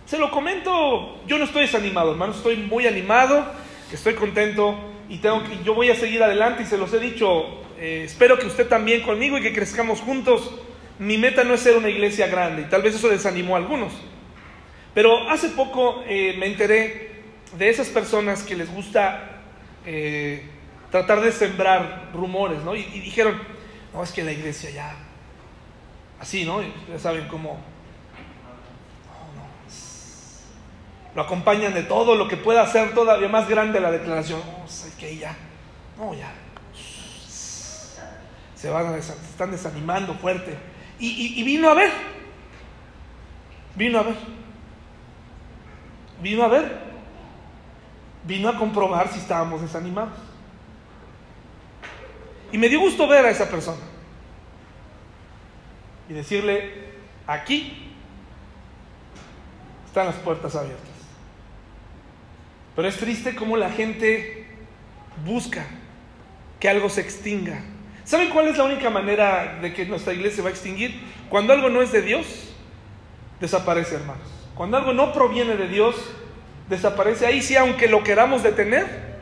[0.04, 3.46] Se lo comento, yo no estoy desanimado, hermanos, estoy muy animado,
[3.90, 7.62] estoy contento y tengo que, yo voy a seguir adelante y se los he dicho,
[7.78, 10.60] eh, espero que usted también conmigo y que crezcamos juntos.
[10.98, 13.92] Mi meta no es ser una iglesia grande y tal vez eso desanimó a algunos.
[14.94, 17.22] Pero hace poco eh, me enteré
[17.58, 19.30] de esas personas que les gusta
[20.90, 22.74] tratar de sembrar rumores, ¿no?
[22.74, 23.38] y dijeron,
[23.92, 24.96] no, es que la iglesia ya
[26.24, 26.62] Así, ¿no?
[26.62, 27.58] Ya saben cómo.
[31.14, 34.40] Lo acompañan de todo lo que pueda hacer todavía más grande la declaración.
[34.40, 34.64] No,
[34.98, 35.36] que ya.
[35.98, 36.32] No, ya.
[38.56, 40.56] Se van se están desanimando fuerte.
[40.98, 41.90] Y, vino a ver.
[43.74, 44.16] Vino a ver.
[46.22, 46.78] Vino a ver.
[48.24, 50.18] Vino a comprobar si estábamos desanimados.
[52.52, 53.82] Y me dio gusto ver a esa persona
[56.08, 56.72] y decirle,
[57.26, 57.90] aquí
[59.86, 60.84] están las puertas abiertas.
[62.76, 64.46] Pero es triste cómo la gente
[65.24, 65.64] busca
[66.60, 67.60] que algo se extinga.
[68.04, 71.00] ¿Saben cuál es la única manera de que nuestra iglesia se va a extinguir?
[71.30, 72.54] Cuando algo no es de Dios,
[73.40, 74.28] desaparece, hermanos.
[74.54, 75.96] Cuando algo no proviene de Dios,
[76.68, 77.26] desaparece.
[77.26, 79.14] Ahí sí, aunque lo queramos detener,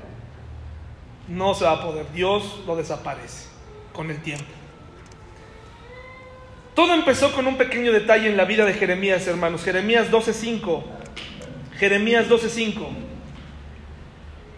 [1.28, 2.06] no se va a poder.
[2.12, 3.46] Dios lo desaparece
[3.92, 4.44] con el tiempo.
[6.74, 9.62] Todo empezó con un pequeño detalle en la vida de Jeremías, hermanos.
[9.62, 10.82] Jeremías 12.5.
[11.78, 12.88] Jeremías 12.5.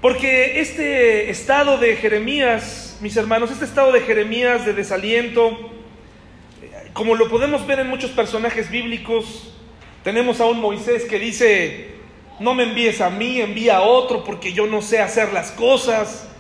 [0.01, 5.59] Porque este estado de Jeremías, mis hermanos, este estado de Jeremías de desaliento,
[6.95, 9.53] como lo podemos ver en muchos personajes bíblicos,
[10.03, 11.97] tenemos a un Moisés que dice,
[12.41, 16.31] no me envíes a mí, envía a otro porque yo no sé hacer las cosas.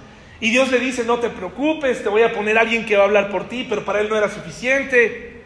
[0.40, 3.02] Y Dios le dice, no te preocupes, te voy a poner a alguien que va
[3.02, 5.42] a hablar por ti, pero para él no era suficiente.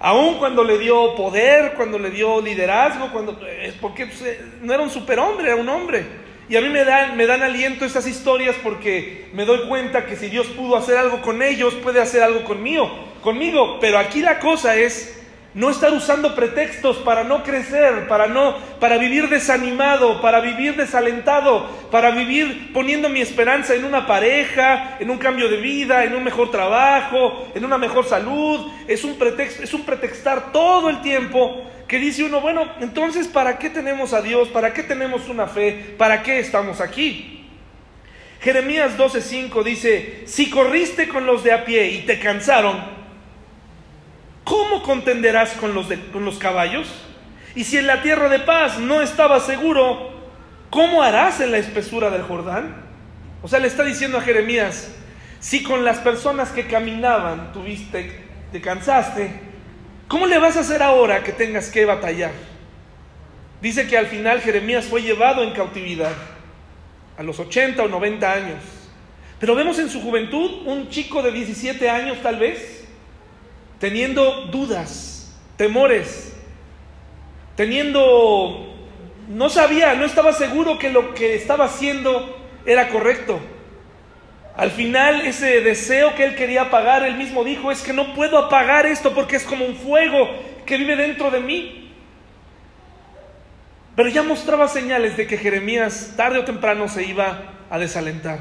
[0.00, 4.72] Aún cuando le dio poder, cuando le dio liderazgo, cuando, es porque pues, eh, no
[4.72, 6.23] era un superhombre, era un hombre.
[6.48, 10.16] Y a mí me dan, me dan aliento esas historias porque me doy cuenta que
[10.16, 12.90] si Dios pudo hacer algo con ellos, puede hacer algo conmigo,
[13.22, 13.78] conmigo.
[13.80, 15.23] Pero aquí la cosa es
[15.54, 21.66] no estar usando pretextos para no crecer, para no para vivir desanimado, para vivir desalentado,
[21.90, 26.24] para vivir poniendo mi esperanza en una pareja, en un cambio de vida, en un
[26.24, 28.68] mejor trabajo, en una mejor salud.
[28.88, 33.58] Es un pretexto, es un pretextar todo el tiempo que dice uno, bueno, entonces ¿para
[33.58, 34.48] qué tenemos a Dios?
[34.48, 35.94] ¿Para qué tenemos una fe?
[35.96, 37.46] ¿Para qué estamos aquí?
[38.40, 43.03] Jeremías 12:5 dice, si corriste con los de a pie y te cansaron,
[44.44, 46.88] ¿cómo contenderás con los, con los caballos?
[47.54, 50.10] Y si en la tierra de paz no estabas seguro,
[50.70, 52.84] ¿cómo harás en la espesura del Jordán?
[53.42, 54.90] O sea, le está diciendo a Jeremías,
[55.40, 59.30] si con las personas que caminaban tuviste, te cansaste,
[60.08, 62.32] ¿cómo le vas a hacer ahora que tengas que batallar?
[63.60, 66.12] Dice que al final Jeremías fue llevado en cautividad
[67.16, 68.60] a los 80 o 90 años.
[69.38, 72.73] Pero vemos en su juventud un chico de 17 años tal vez,
[73.78, 76.34] teniendo dudas, temores,
[77.56, 78.74] teniendo,
[79.28, 83.40] no sabía, no estaba seguro que lo que estaba haciendo era correcto.
[84.56, 88.38] Al final ese deseo que él quería apagar, él mismo dijo, es que no puedo
[88.38, 90.28] apagar esto porque es como un fuego
[90.64, 91.92] que vive dentro de mí.
[93.96, 98.40] Pero ya mostraba señales de que Jeremías tarde o temprano se iba a desalentar,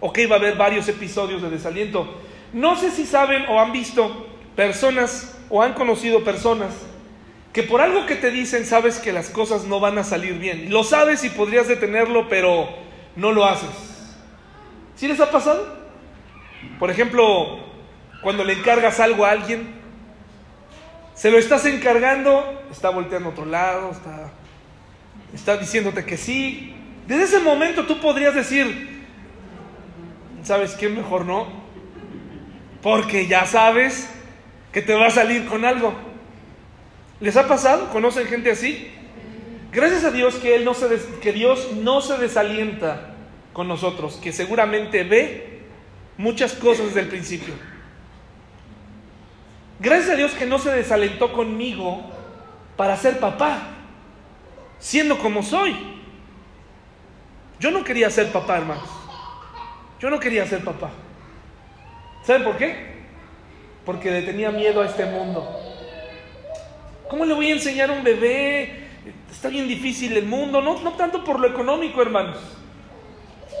[0.00, 2.20] o que iba a haber varios episodios de desaliento.
[2.52, 4.29] No sé si saben o han visto
[4.60, 6.68] personas o han conocido personas
[7.50, 10.68] que por algo que te dicen sabes que las cosas no van a salir bien.
[10.68, 12.68] Lo sabes y podrías detenerlo, pero
[13.16, 13.70] no lo haces.
[14.96, 15.66] ¿Sí les ha pasado?
[16.78, 17.58] Por ejemplo,
[18.22, 19.66] cuando le encargas algo a alguien,
[21.14, 24.30] se lo estás encargando, está volteando a otro lado, está
[25.32, 26.74] está diciéndote que sí.
[27.06, 29.06] Desde ese momento tú podrías decir,
[30.42, 30.90] ¿sabes qué?
[30.90, 31.46] Mejor no.
[32.82, 34.19] Porque ya sabes
[34.72, 35.94] que te va a salir con algo.
[37.20, 37.90] ¿Les ha pasado?
[37.90, 38.90] ¿Conocen gente así?
[39.72, 40.88] Gracias a Dios que, él no se
[41.20, 43.14] que Dios no se desalienta
[43.52, 45.60] con nosotros, que seguramente ve
[46.16, 47.54] muchas cosas desde el principio.
[49.78, 52.02] Gracias a Dios que no se desalentó conmigo
[52.76, 53.76] para ser papá
[54.78, 55.76] siendo como soy.
[57.60, 58.88] Yo no quería ser papá, hermanos.
[60.00, 60.90] Yo no quería ser papá.
[62.24, 62.99] ¿Saben por qué?
[63.90, 65.50] Porque tenía miedo a este mundo.
[67.08, 68.86] ¿Cómo le voy a enseñar a un bebé?
[69.28, 72.36] Está bien difícil el mundo, no, no tanto por lo económico, hermanos,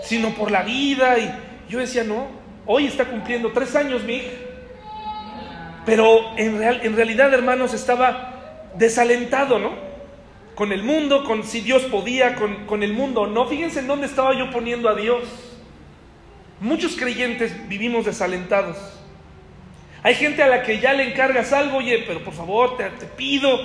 [0.04, 1.18] sino por la vida.
[1.18, 1.32] Y
[1.68, 2.28] yo decía, no,
[2.64, 4.22] hoy está cumpliendo tres años mi.
[5.84, 9.90] Pero en, real, en realidad, hermanos, estaba desalentado, ¿no?
[10.54, 13.26] con el mundo, con si Dios podía, con, con el mundo.
[13.26, 15.24] No, fíjense en dónde estaba yo poniendo a Dios.
[16.60, 18.99] Muchos creyentes vivimos desalentados.
[20.02, 23.06] Hay gente a la que ya le encargas algo, oye, pero por favor, te, te,
[23.06, 23.58] pido,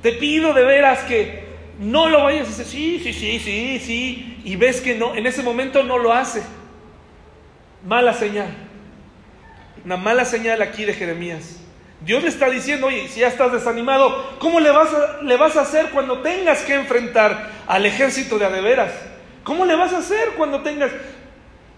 [0.00, 1.44] te pido de veras que
[1.78, 2.66] no lo vayas a hacer.
[2.66, 4.40] Sí, sí, sí, sí, sí.
[4.44, 6.42] Y ves que no, en ese momento no lo hace.
[7.86, 8.48] Mala señal.
[9.84, 11.58] Una mala señal aquí de Jeremías.
[12.00, 15.56] Dios le está diciendo, oye, si ya estás desanimado, ¿cómo le vas a, le vas
[15.56, 18.92] a hacer cuando tengas que enfrentar al ejército de adeveras?
[19.44, 20.90] ¿Cómo le vas a hacer cuando tengas,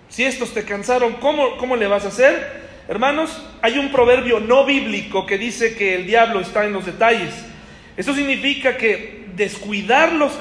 [0.09, 2.65] si estos te cansaron, ¿cómo, cómo le vas a hacer?
[2.87, 7.35] Hermanos, hay un proverbio no bíblico que dice que el diablo está en los detalles.
[7.97, 10.39] Eso significa que descuidar los,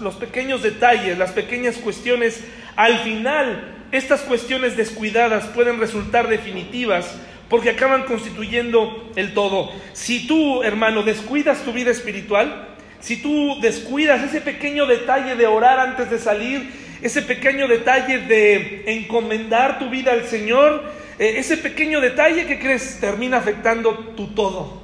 [0.00, 2.42] los pequeños detalles, las pequeñas cuestiones,
[2.74, 7.14] al final estas cuestiones descuidadas pueden resultar definitivas
[7.50, 9.70] porque acaban constituyendo el todo.
[9.92, 12.68] Si tú, hermano, descuidas tu vida espiritual,
[13.00, 16.70] si tú descuidas ese pequeño detalle de orar antes de salir,
[17.02, 20.82] ese pequeño detalle de encomendar tu vida al Señor,
[21.18, 24.82] ese pequeño detalle que crees termina afectando tu todo.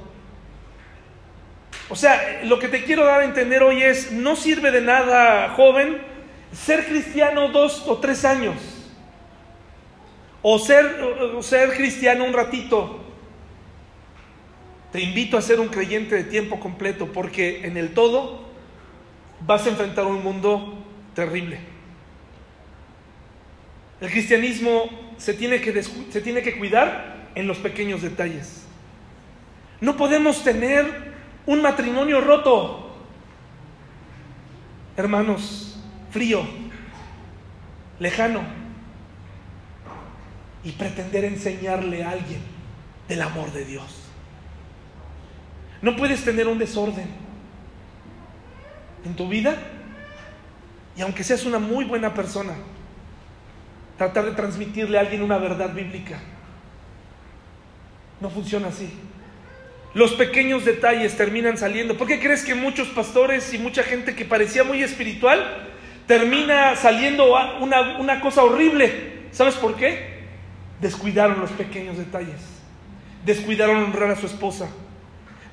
[1.89, 5.49] O sea, lo que te quiero dar a entender hoy es, no sirve de nada,
[5.49, 6.01] joven,
[6.51, 8.55] ser cristiano dos o tres años
[10.41, 10.85] o ser,
[11.41, 12.99] ser cristiano un ratito.
[14.91, 18.45] Te invito a ser un creyente de tiempo completo porque en el todo
[19.41, 20.75] vas a enfrentar un mundo
[21.15, 21.59] terrible.
[23.99, 28.63] El cristianismo se tiene que, se tiene que cuidar en los pequeños detalles.
[29.81, 31.13] No podemos tener
[31.45, 32.95] un matrimonio roto.
[34.97, 35.77] Hermanos,
[36.11, 36.43] frío,
[37.99, 38.41] lejano
[40.63, 42.39] y pretender enseñarle a alguien
[43.07, 44.01] del amor de Dios.
[45.81, 47.07] No puedes tener un desorden
[49.03, 49.57] en tu vida
[50.97, 52.53] y aunque seas una muy buena persona,
[53.97, 56.19] tratar de transmitirle a alguien una verdad bíblica.
[58.19, 58.89] No funciona así.
[59.93, 61.95] Los pequeños detalles terminan saliendo.
[61.95, 65.69] ¿Por qué crees que muchos pastores y mucha gente que parecía muy espiritual
[66.05, 69.27] termina saliendo una, una cosa horrible?
[69.31, 70.15] ¿Sabes por qué?
[70.81, 72.41] Descuidaron los pequeños detalles.
[73.25, 74.67] Descuidaron honrar a su esposa.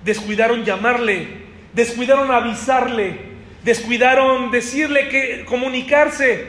[0.04, 1.28] Descuidaron llamarle.
[1.72, 3.32] Descuidaron avisarle.
[3.62, 6.46] Descuidaron decirle que comunicarse.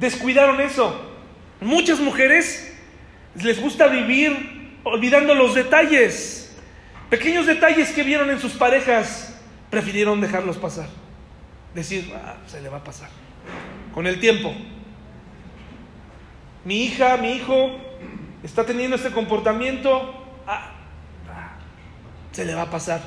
[0.00, 1.07] Descuidaron eso.
[1.60, 2.76] Muchas mujeres
[3.42, 6.56] les gusta vivir olvidando los detalles,
[7.10, 9.36] pequeños detalles que vieron en sus parejas,
[9.70, 10.88] prefirieron dejarlos pasar.
[11.74, 13.08] Decir, ah, se le va a pasar.
[13.92, 14.54] Con el tiempo.
[16.64, 17.78] Mi hija, mi hijo
[18.42, 20.14] está teniendo este comportamiento,
[20.46, 20.72] ah,
[22.32, 23.00] se le va a pasar.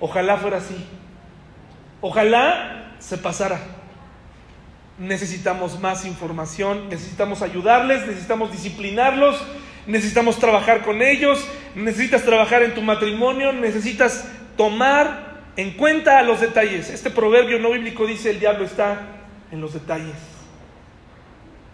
[0.00, 0.76] Ojalá fuera así.
[2.00, 3.77] Ojalá se pasara.
[4.98, 9.40] Necesitamos más información, necesitamos ayudarles, necesitamos disciplinarlos,
[9.86, 11.44] necesitamos trabajar con ellos,
[11.74, 16.90] necesitas trabajar en tu matrimonio, necesitas tomar en cuenta los detalles.
[16.90, 19.00] Este proverbio no bíblico dice el diablo está
[19.50, 20.16] en los detalles.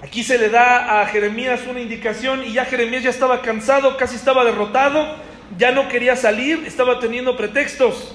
[0.02, 4.16] Aquí se le da a Jeremías una indicación y ya Jeremías ya estaba cansado, casi
[4.16, 5.16] estaba derrotado,
[5.56, 8.14] ya no quería salir, estaba teniendo pretextos.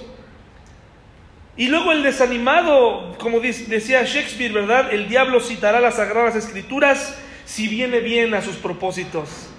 [1.58, 4.94] Y luego el desanimado, como decía Shakespeare, ¿verdad?
[4.94, 9.50] El diablo citará las sagradas escrituras si viene bien a sus propósitos.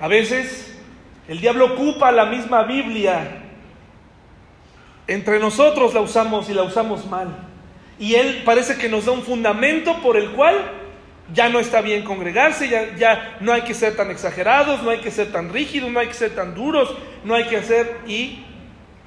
[0.00, 0.76] A veces
[1.28, 3.42] el diablo ocupa la misma Biblia.
[5.06, 7.28] Entre nosotros la usamos y la usamos mal.
[7.98, 10.56] Y él parece que nos da un fundamento por el cual
[11.32, 14.98] ya no está bien congregarse, ya, ya no hay que ser tan exagerados, no hay
[14.98, 16.94] que ser tan rígidos, no hay que ser tan duros,
[17.24, 18.44] no hay que hacer y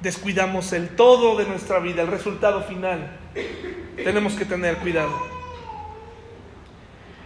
[0.02, 3.18] descuidamos el todo de nuestra vida, el resultado final.
[3.96, 5.12] Tenemos que tener cuidado.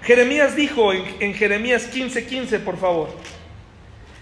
[0.03, 3.09] Jeremías dijo en, en Jeremías 15:15, 15, por favor.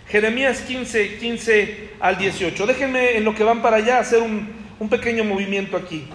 [0.08, 2.66] Jeremías 15, 15 al 18.
[2.66, 6.08] Déjenme en lo que van para allá hacer un, un pequeño movimiento aquí.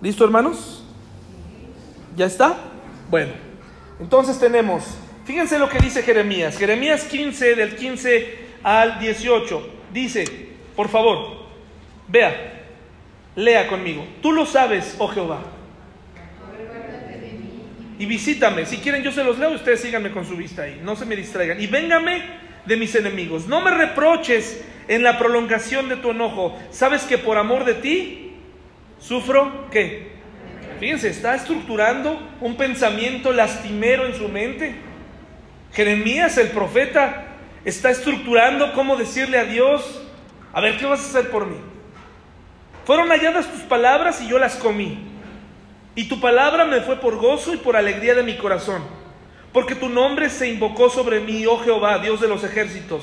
[0.00, 0.84] ¿Listo, hermanos?
[2.16, 2.56] ¿Ya está?
[3.08, 3.32] Bueno,
[4.00, 4.84] entonces tenemos,
[5.24, 6.58] fíjense lo que dice Jeremías.
[6.58, 9.81] Jeremías 15, del 15 al 18.
[9.92, 10.24] Dice,
[10.74, 11.46] por favor,
[12.08, 12.64] vea,
[13.36, 14.06] lea conmigo.
[14.20, 15.42] Tú lo sabes, oh Jehová
[18.02, 18.66] y visítame.
[18.66, 21.14] Si quieren, yo se los leo, ustedes síganme con su vista ahí, no se me
[21.14, 21.60] distraigan.
[21.60, 22.20] Y véngame
[22.66, 23.46] de mis enemigos.
[23.46, 26.58] No me reproches en la prolongación de tu enojo.
[26.72, 28.32] ¿Sabes que por amor de ti
[28.98, 30.10] sufro qué?
[30.80, 34.74] Fíjense, está estructurando un pensamiento lastimero en su mente.
[35.72, 37.31] Jeremías, el profeta,
[37.64, 40.02] está estructurando cómo decirle a Dios,
[40.52, 41.56] a ver, ¿qué vas a hacer por mí?
[42.84, 44.98] Fueron halladas tus palabras y yo las comí.
[45.94, 48.82] Y tu palabra me fue por gozo y por alegría de mi corazón,
[49.52, 53.02] porque tu nombre se invocó sobre mí, oh Jehová, Dios de los ejércitos.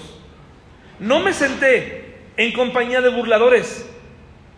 [0.99, 3.89] No me senté en compañía de burladores,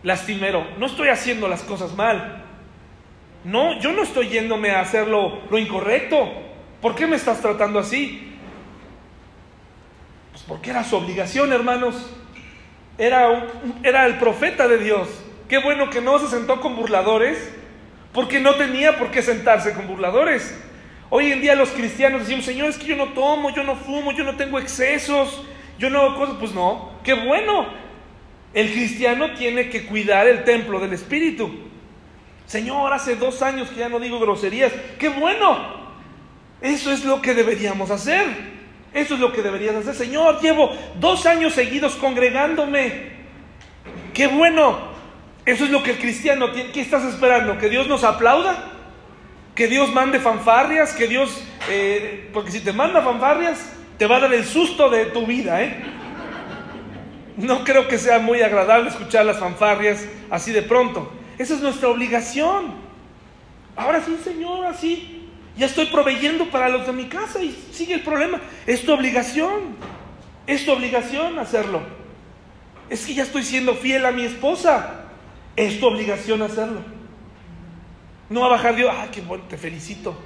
[0.02, 2.46] lastimero, no estoy haciendo las cosas mal.
[3.44, 6.32] No, yo no estoy yéndome a hacer lo, incorrecto.
[6.82, 8.31] ¿Por qué me estás tratando así?
[10.52, 11.96] Porque era su obligación, hermanos.
[12.98, 13.48] Era,
[13.84, 15.08] era el profeta de Dios.
[15.48, 17.54] Qué bueno que no se sentó con burladores
[18.12, 20.54] porque no tenía por qué sentarse con burladores.
[21.10, 24.12] Hoy en día los cristianos decimos, Señor, es que yo no tomo, yo no fumo,
[24.12, 25.42] yo no tengo excesos,
[25.80, 26.36] yo no hago cosas.
[26.38, 27.68] Pues no, qué bueno.
[28.54, 31.50] El cristiano tiene que cuidar el templo del Espíritu.
[32.46, 34.74] Señor, hace dos años que ya no digo groserías.
[35.00, 35.80] Qué bueno.
[36.60, 38.60] Eso es lo que deberíamos hacer.
[38.94, 39.96] Eso es lo que deberías hacer.
[39.96, 43.12] Señor, llevo dos años seguidos congregándome.
[44.14, 44.92] Qué bueno.
[45.46, 46.72] Eso es lo que el cristiano tiene.
[46.72, 47.58] ¿Qué estás esperando?
[47.58, 48.72] ¿Que Dios nos aplauda?
[49.56, 50.94] ¿Que Dios mande fanfarrias?
[50.94, 51.44] ¿Que Dios...
[51.70, 55.62] Eh, porque si te manda fanfarrias, te va a dar el susto de tu vida,
[55.64, 55.84] ¿eh?
[57.38, 61.12] No creo que sea muy agradable escuchar las fanfarrias así de pronto.
[61.38, 62.74] Esa es nuestra obligación.
[63.76, 65.21] Ahora sí, Señor, así.
[65.58, 68.40] Ya estoy proveyendo para los de mi casa y sigue el problema.
[68.66, 69.76] Es tu obligación.
[70.48, 71.82] Es tu obligación hacerlo.
[72.90, 75.06] Es que ya estoy siendo fiel a mi esposa.
[75.56, 76.82] Es tu obligación hacerlo.
[78.30, 80.18] No va a bajar Dios, ah, qué bueno, te felicito.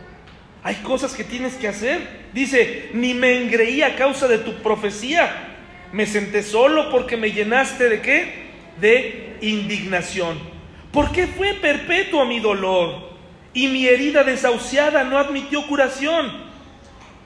[0.64, 2.28] Hay cosas que tienes que hacer.
[2.34, 5.56] Dice, ni me engreí a causa de tu profecía.
[5.92, 8.46] Me senté solo porque me llenaste de qué?
[8.80, 10.40] De indignación.
[10.92, 13.15] Porque fue perpetuo mi dolor
[13.56, 16.32] y mi herida desahuciada no admitió curación.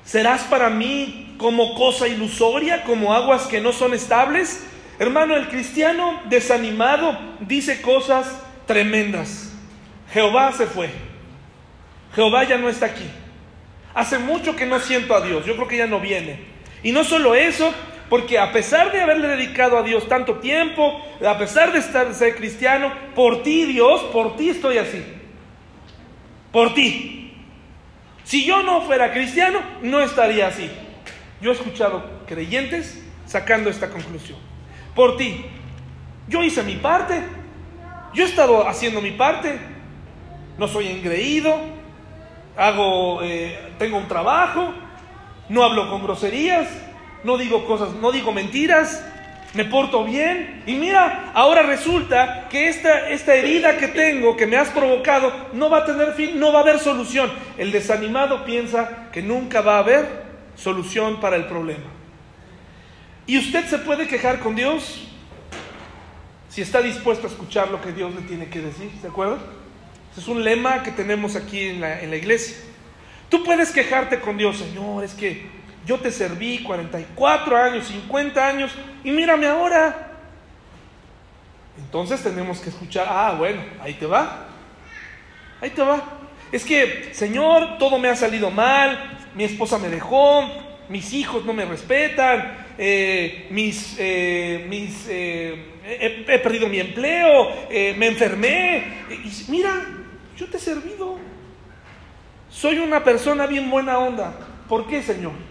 [0.06, 4.64] ¿Serás para mí como cosa ilusoria, como aguas que no son estables?
[5.00, 8.28] Hermano, el cristiano desanimado dice cosas
[8.68, 9.52] tremendas.
[10.14, 10.92] Jehová se fue.
[12.16, 13.10] Jehová ya no está aquí.
[13.96, 15.46] Hace mucho que no siento a Dios.
[15.46, 16.42] Yo creo que ya no viene.
[16.84, 17.74] Y no solo eso,
[18.08, 22.36] porque a pesar de haberle dedicado a Dios tanto tiempo, a pesar de estar, ser
[22.36, 25.04] cristiano, por ti Dios, por ti estoy así.
[26.52, 27.34] Por ti.
[28.24, 30.70] Si yo no fuera cristiano, no estaría así.
[31.42, 34.38] Yo he escuchado creyentes sacando esta conclusión
[34.96, 35.46] por ti.
[36.28, 37.24] Yo hice mi parte.
[38.14, 39.60] Yo he estado haciendo mi parte.
[40.58, 41.58] No soy engreído.
[42.58, 44.74] hago, eh, tengo un trabajo,
[45.48, 46.68] no hablo con groserías,
[47.24, 49.02] no digo cosas, no digo mentiras,
[49.54, 50.64] me porto bien.
[50.66, 55.70] Y mira, ahora resulta que esta, esta herida que tengo, que me has provocado, no
[55.70, 57.32] va a tener fin, no va a haber solución.
[57.58, 60.08] El desanimado piensa que nunca va a haber
[60.56, 61.88] solución para el problema.
[63.26, 65.08] Y usted se puede quejar con Dios
[66.50, 69.38] si está dispuesto a escuchar lo que Dios le tiene que decir, ¿de acuerdo?
[70.18, 72.58] es un lema que tenemos aquí en la, en la iglesia.
[73.30, 75.48] Tú puedes quejarte con Dios, Señor, es que
[75.90, 78.72] yo te serví 44 años, 50 años,
[79.04, 80.12] y mírame ahora.
[81.80, 84.50] Entonces tenemos que escuchar, ah, bueno, ahí te va,
[85.60, 86.20] ahí te va.
[86.52, 90.48] Es que, Señor, todo me ha salido mal, mi esposa me dejó,
[90.90, 97.50] mis hijos no me respetan, eh, mis, eh, mis eh, he, perdido mi empleo,
[97.98, 99.06] me enfermé.
[99.48, 99.88] Mira,
[100.38, 101.18] yo te he servido.
[102.52, 104.36] Soy una persona bien buena onda.
[104.68, 105.50] ¿Por qué, Señor?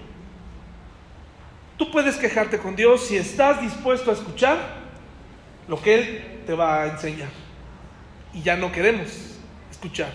[1.78, 4.58] Tú puedes quejarte con Dios si estás dispuesto a escuchar
[5.68, 7.28] lo que Él te va a enseñar.
[8.34, 9.38] Y ya no queremos
[9.70, 10.12] escuchar.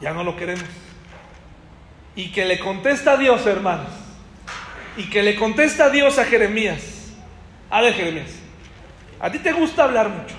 [0.00, 0.64] Ya no lo queremos.
[2.16, 3.90] Y que le contesta a Dios, hermanos.
[4.96, 7.12] Y que le contesta a Dios a Jeremías.
[7.70, 8.30] A ver, Jeremías.
[9.20, 10.34] A ti te gusta hablar mucho.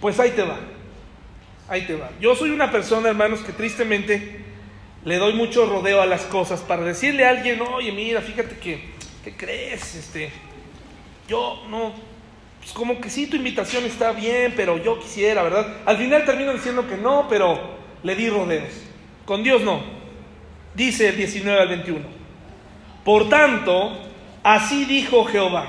[0.00, 0.58] Pues ahí te va.
[1.68, 2.10] Ahí te va.
[2.20, 4.45] Yo soy una persona, hermanos, que tristemente
[5.06, 8.90] le doy mucho rodeo a las cosas para decirle a alguien, oye, mira, fíjate que,
[9.22, 9.94] ¿qué crees?
[9.94, 10.32] Este,
[11.28, 11.94] yo no,
[12.58, 15.76] pues como que sí, tu invitación está bien, pero yo quisiera, ¿verdad?
[15.86, 18.72] Al final termino diciendo que no, pero le di rodeos.
[19.24, 19.80] Con Dios no.
[20.74, 22.04] Dice el 19 al 21.
[23.04, 23.96] Por tanto,
[24.42, 25.68] así dijo Jehová.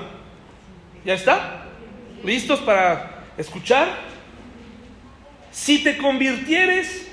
[1.06, 1.68] ¿Ya está?
[2.24, 3.88] ¿Listos para escuchar?
[5.52, 7.07] Si te convirtieres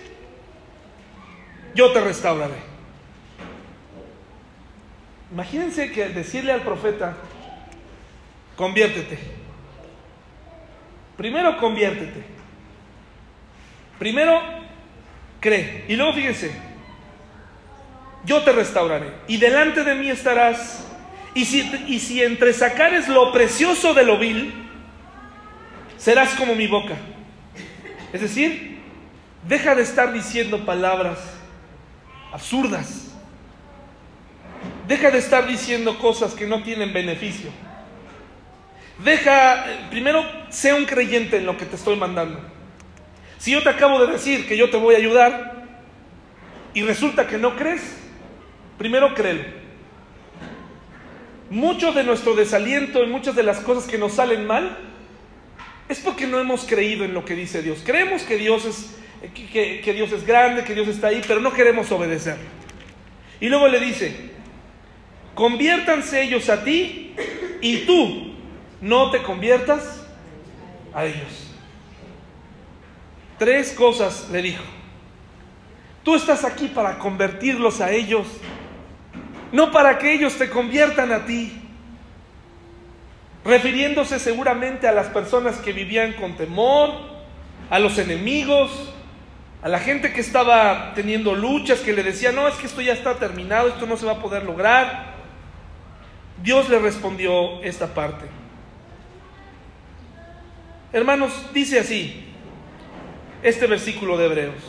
[1.74, 2.74] yo te restauraré.
[5.32, 7.16] Imagínense que decirle al profeta,
[8.56, 9.18] conviértete.
[11.16, 12.22] Primero conviértete.
[13.98, 14.40] Primero
[15.40, 15.84] cree.
[15.88, 16.54] Y luego fíjense,
[18.24, 19.12] yo te restauraré.
[19.26, 20.86] Y delante de mí estarás.
[21.34, 24.54] Y si, y si entre sacares lo precioso de lo vil,
[25.96, 26.94] serás como mi boca.
[28.12, 28.78] Es decir,
[29.48, 31.34] deja de estar diciendo palabras
[32.35, 33.12] absurdas.
[34.89, 37.49] Deja de estar diciendo cosas que no tienen beneficio.
[39.05, 42.41] Deja, primero, sé un creyente en lo que te estoy mandando.
[43.39, 45.68] Si yo te acabo de decir que yo te voy a ayudar
[46.74, 47.82] y resulta que no crees,
[48.78, 49.45] primero créelo.
[51.51, 54.76] Mucho de nuestro desaliento y muchas de las cosas que nos salen mal
[55.89, 57.82] es porque no hemos creído en lo que dice Dios.
[57.85, 58.97] Creemos que Dios es
[59.32, 62.36] que, Dios es grande, que Dios está ahí, pero no queremos obedecer.
[63.40, 64.30] Y luego le dice,
[65.34, 67.14] conviértanse ellos a ti
[67.60, 68.34] y tú
[68.80, 70.06] no te conviertas
[70.92, 71.52] a ellos.
[73.38, 74.64] Tres cosas le dijo.
[76.02, 78.26] Tú estás aquí para convertirlos a ellos,
[79.52, 81.60] no para que ellos te conviertan a ti.
[83.44, 86.90] Refiriéndose seguramente a las personas que vivían con temor,
[87.70, 88.93] a los enemigos,
[89.64, 92.92] a la gente que estaba teniendo luchas, que le decía, no, es que esto ya
[92.92, 95.14] está terminado, esto no se va a poder lograr.
[96.42, 98.26] Dios le respondió esta parte.
[100.92, 102.26] Hermanos, dice así
[103.42, 104.62] este versículo de Hebreos.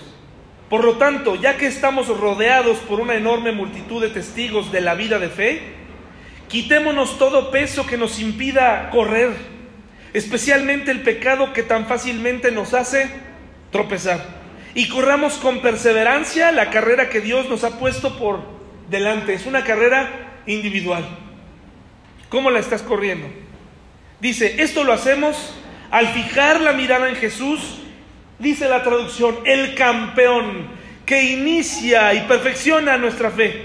[0.69, 4.95] Por lo tanto, ya que estamos rodeados por una enorme multitud de testigos de la
[4.95, 5.61] vida de fe,
[6.47, 9.33] quitémonos todo peso que nos impida correr,
[10.13, 13.09] especialmente el pecado que tan fácilmente nos hace
[13.71, 14.44] tropezar
[14.75, 18.41] y corramos con perseverancia la carrera que Dios nos ha puesto por
[18.89, 19.33] delante.
[19.33, 21.07] Es una carrera individual.
[22.27, 23.27] ¿Cómo la estás corriendo?
[24.19, 25.55] Dice, esto lo hacemos
[25.91, 27.77] al fijar la mirada en Jesús,
[28.37, 30.67] dice la traducción, el campeón
[31.05, 33.63] que inicia y perfecciona nuestra fe.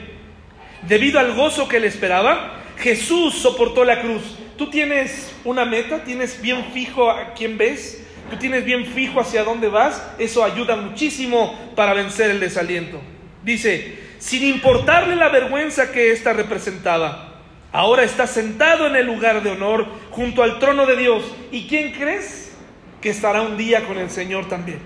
[0.83, 4.39] Debido al gozo que le esperaba, Jesús soportó la cruz.
[4.57, 6.05] ¿Tú tienes una meta?
[6.05, 8.07] ¿Tienes bien fijo a quién ves?
[8.31, 13.01] Tú tienes bien fijo hacia dónde vas, eso ayuda muchísimo para vencer el desaliento.
[13.43, 17.35] Dice, sin importarle la vergüenza que ésta representaba,
[17.73, 21.25] ahora está sentado en el lugar de honor junto al trono de Dios.
[21.51, 22.53] ¿Y quién crees
[23.01, 24.79] que estará un día con el Señor también?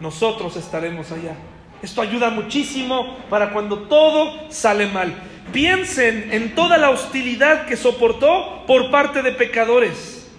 [0.00, 1.34] Nosotros estaremos allá.
[1.82, 5.14] Esto ayuda muchísimo para cuando todo sale mal.
[5.52, 10.30] Piensen en toda la hostilidad que soportó por parte de pecadores.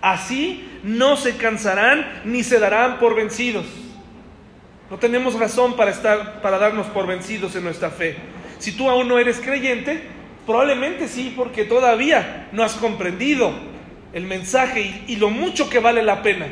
[0.00, 3.64] Así no se cansarán ni se darán por vencidos.
[4.90, 8.16] No tenemos razón para estar para darnos por vencidos en nuestra fe.
[8.58, 10.02] Si tú aún no eres creyente,
[10.46, 13.52] probablemente sí, porque todavía no has comprendido
[14.12, 16.46] el mensaje y, y lo mucho que vale la pena.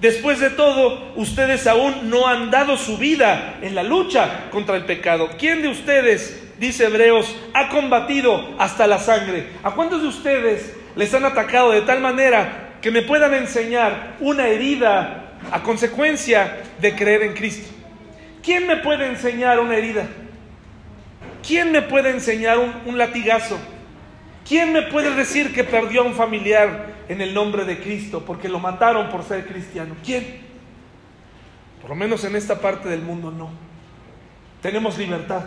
[0.00, 4.84] Después de todo, ustedes aún no han dado su vida en la lucha contra el
[4.84, 5.30] pecado.
[5.38, 9.52] ¿Quién de ustedes, dice Hebreos, ha combatido hasta la sangre?
[9.62, 14.46] ¿A cuántos de ustedes les han atacado de tal manera que me puedan enseñar una
[14.46, 17.68] herida a consecuencia de creer en Cristo?
[18.44, 20.06] ¿Quién me puede enseñar una herida?
[21.44, 23.58] ¿Quién me puede enseñar un, un latigazo?
[24.46, 28.48] ¿Quién me puede decir que perdió a un familiar en el nombre de Cristo porque
[28.48, 29.96] lo mataron por ser cristiano?
[30.04, 30.42] ¿Quién?
[31.80, 33.50] Por lo menos en esta parte del mundo no.
[34.62, 35.42] Tenemos libertad.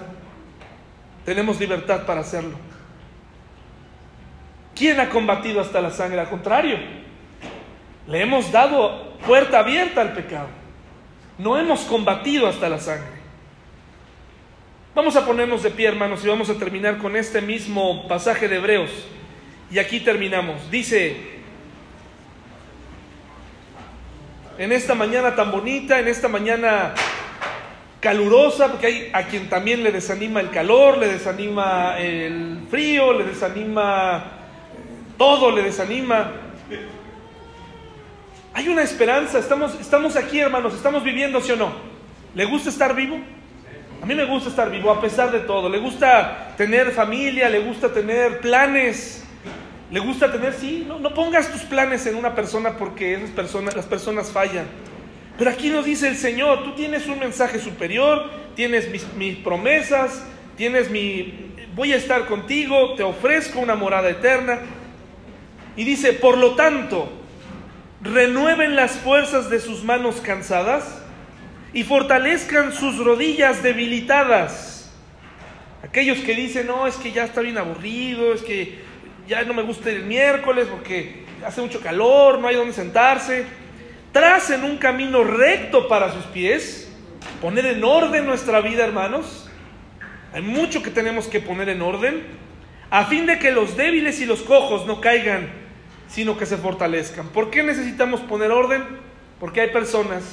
[1.24, 2.58] Tenemos libertad para hacerlo.
[4.76, 6.20] ¿Quién ha combatido hasta la sangre?
[6.20, 6.99] Al contrario,
[8.10, 10.48] le hemos dado puerta abierta al pecado.
[11.38, 13.20] No hemos combatido hasta la sangre.
[14.96, 18.58] Vamos a ponernos de pie, hermanos, y vamos a terminar con este mismo pasaje de
[18.58, 18.90] Hebreos.
[19.72, 20.70] Y aquí terminamos.
[20.72, 21.16] Dice,
[24.58, 26.96] en esta mañana tan bonita, en esta mañana
[28.00, 33.26] calurosa, porque hay a quien también le desanima el calor, le desanima el frío, le
[33.26, 34.24] desanima
[35.18, 36.32] todo, le desanima.
[38.54, 41.72] Hay una esperanza, estamos, estamos aquí hermanos, estamos viviendo, ¿sí o no?
[42.34, 43.20] ¿Le gusta estar vivo?
[44.02, 45.70] A mí me gusta estar vivo a pesar de todo.
[45.70, 49.24] Le gusta tener familia, le gusta tener planes,
[49.92, 53.86] le gusta tener, sí, no, pongas tus planes en una persona porque esas personas, las
[53.86, 54.66] personas fallan.
[55.38, 60.26] Pero aquí nos dice el Señor, tú tienes un mensaje superior, tienes mis, mis promesas,
[60.58, 64.60] tienes mi, voy a estar contigo, te ofrezco una morada eterna.
[65.76, 67.19] Y dice, por lo tanto,
[68.02, 71.02] renueven las fuerzas de sus manos cansadas
[71.74, 74.92] y fortalezcan sus rodillas debilitadas.
[75.84, 78.80] Aquellos que dicen, no, es que ya está bien aburrido, es que
[79.28, 83.46] ya no me gusta el miércoles porque hace mucho calor, no hay donde sentarse.
[84.12, 86.92] Tracen un camino recto para sus pies,
[87.42, 89.50] poner en orden nuestra vida, hermanos.
[90.34, 92.24] Hay mucho que tenemos que poner en orden,
[92.90, 95.50] a fin de que los débiles y los cojos no caigan,
[96.10, 97.30] sino que se fortalezcan.
[97.30, 98.84] ¿Por qué necesitamos poner orden?
[99.40, 100.24] Porque hay personas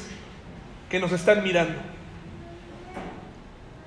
[0.90, 1.78] que nos están mirando.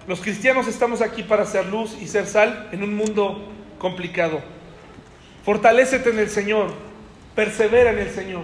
[0.08, 4.42] Los cristianos estamos aquí para ser luz y ser sal en un mundo complicado.
[5.44, 6.74] Fortalécete en el Señor,
[7.36, 8.44] persevera en el Señor.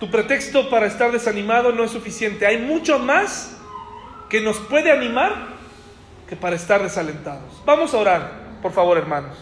[0.00, 2.46] Tu pretexto para estar desanimado no es suficiente.
[2.46, 3.56] Hay mucho más
[4.28, 5.52] que nos puede animar
[6.28, 7.62] que para estar desalentados.
[7.64, 8.32] Vamos a orar,
[8.62, 9.36] por favor, hermanos.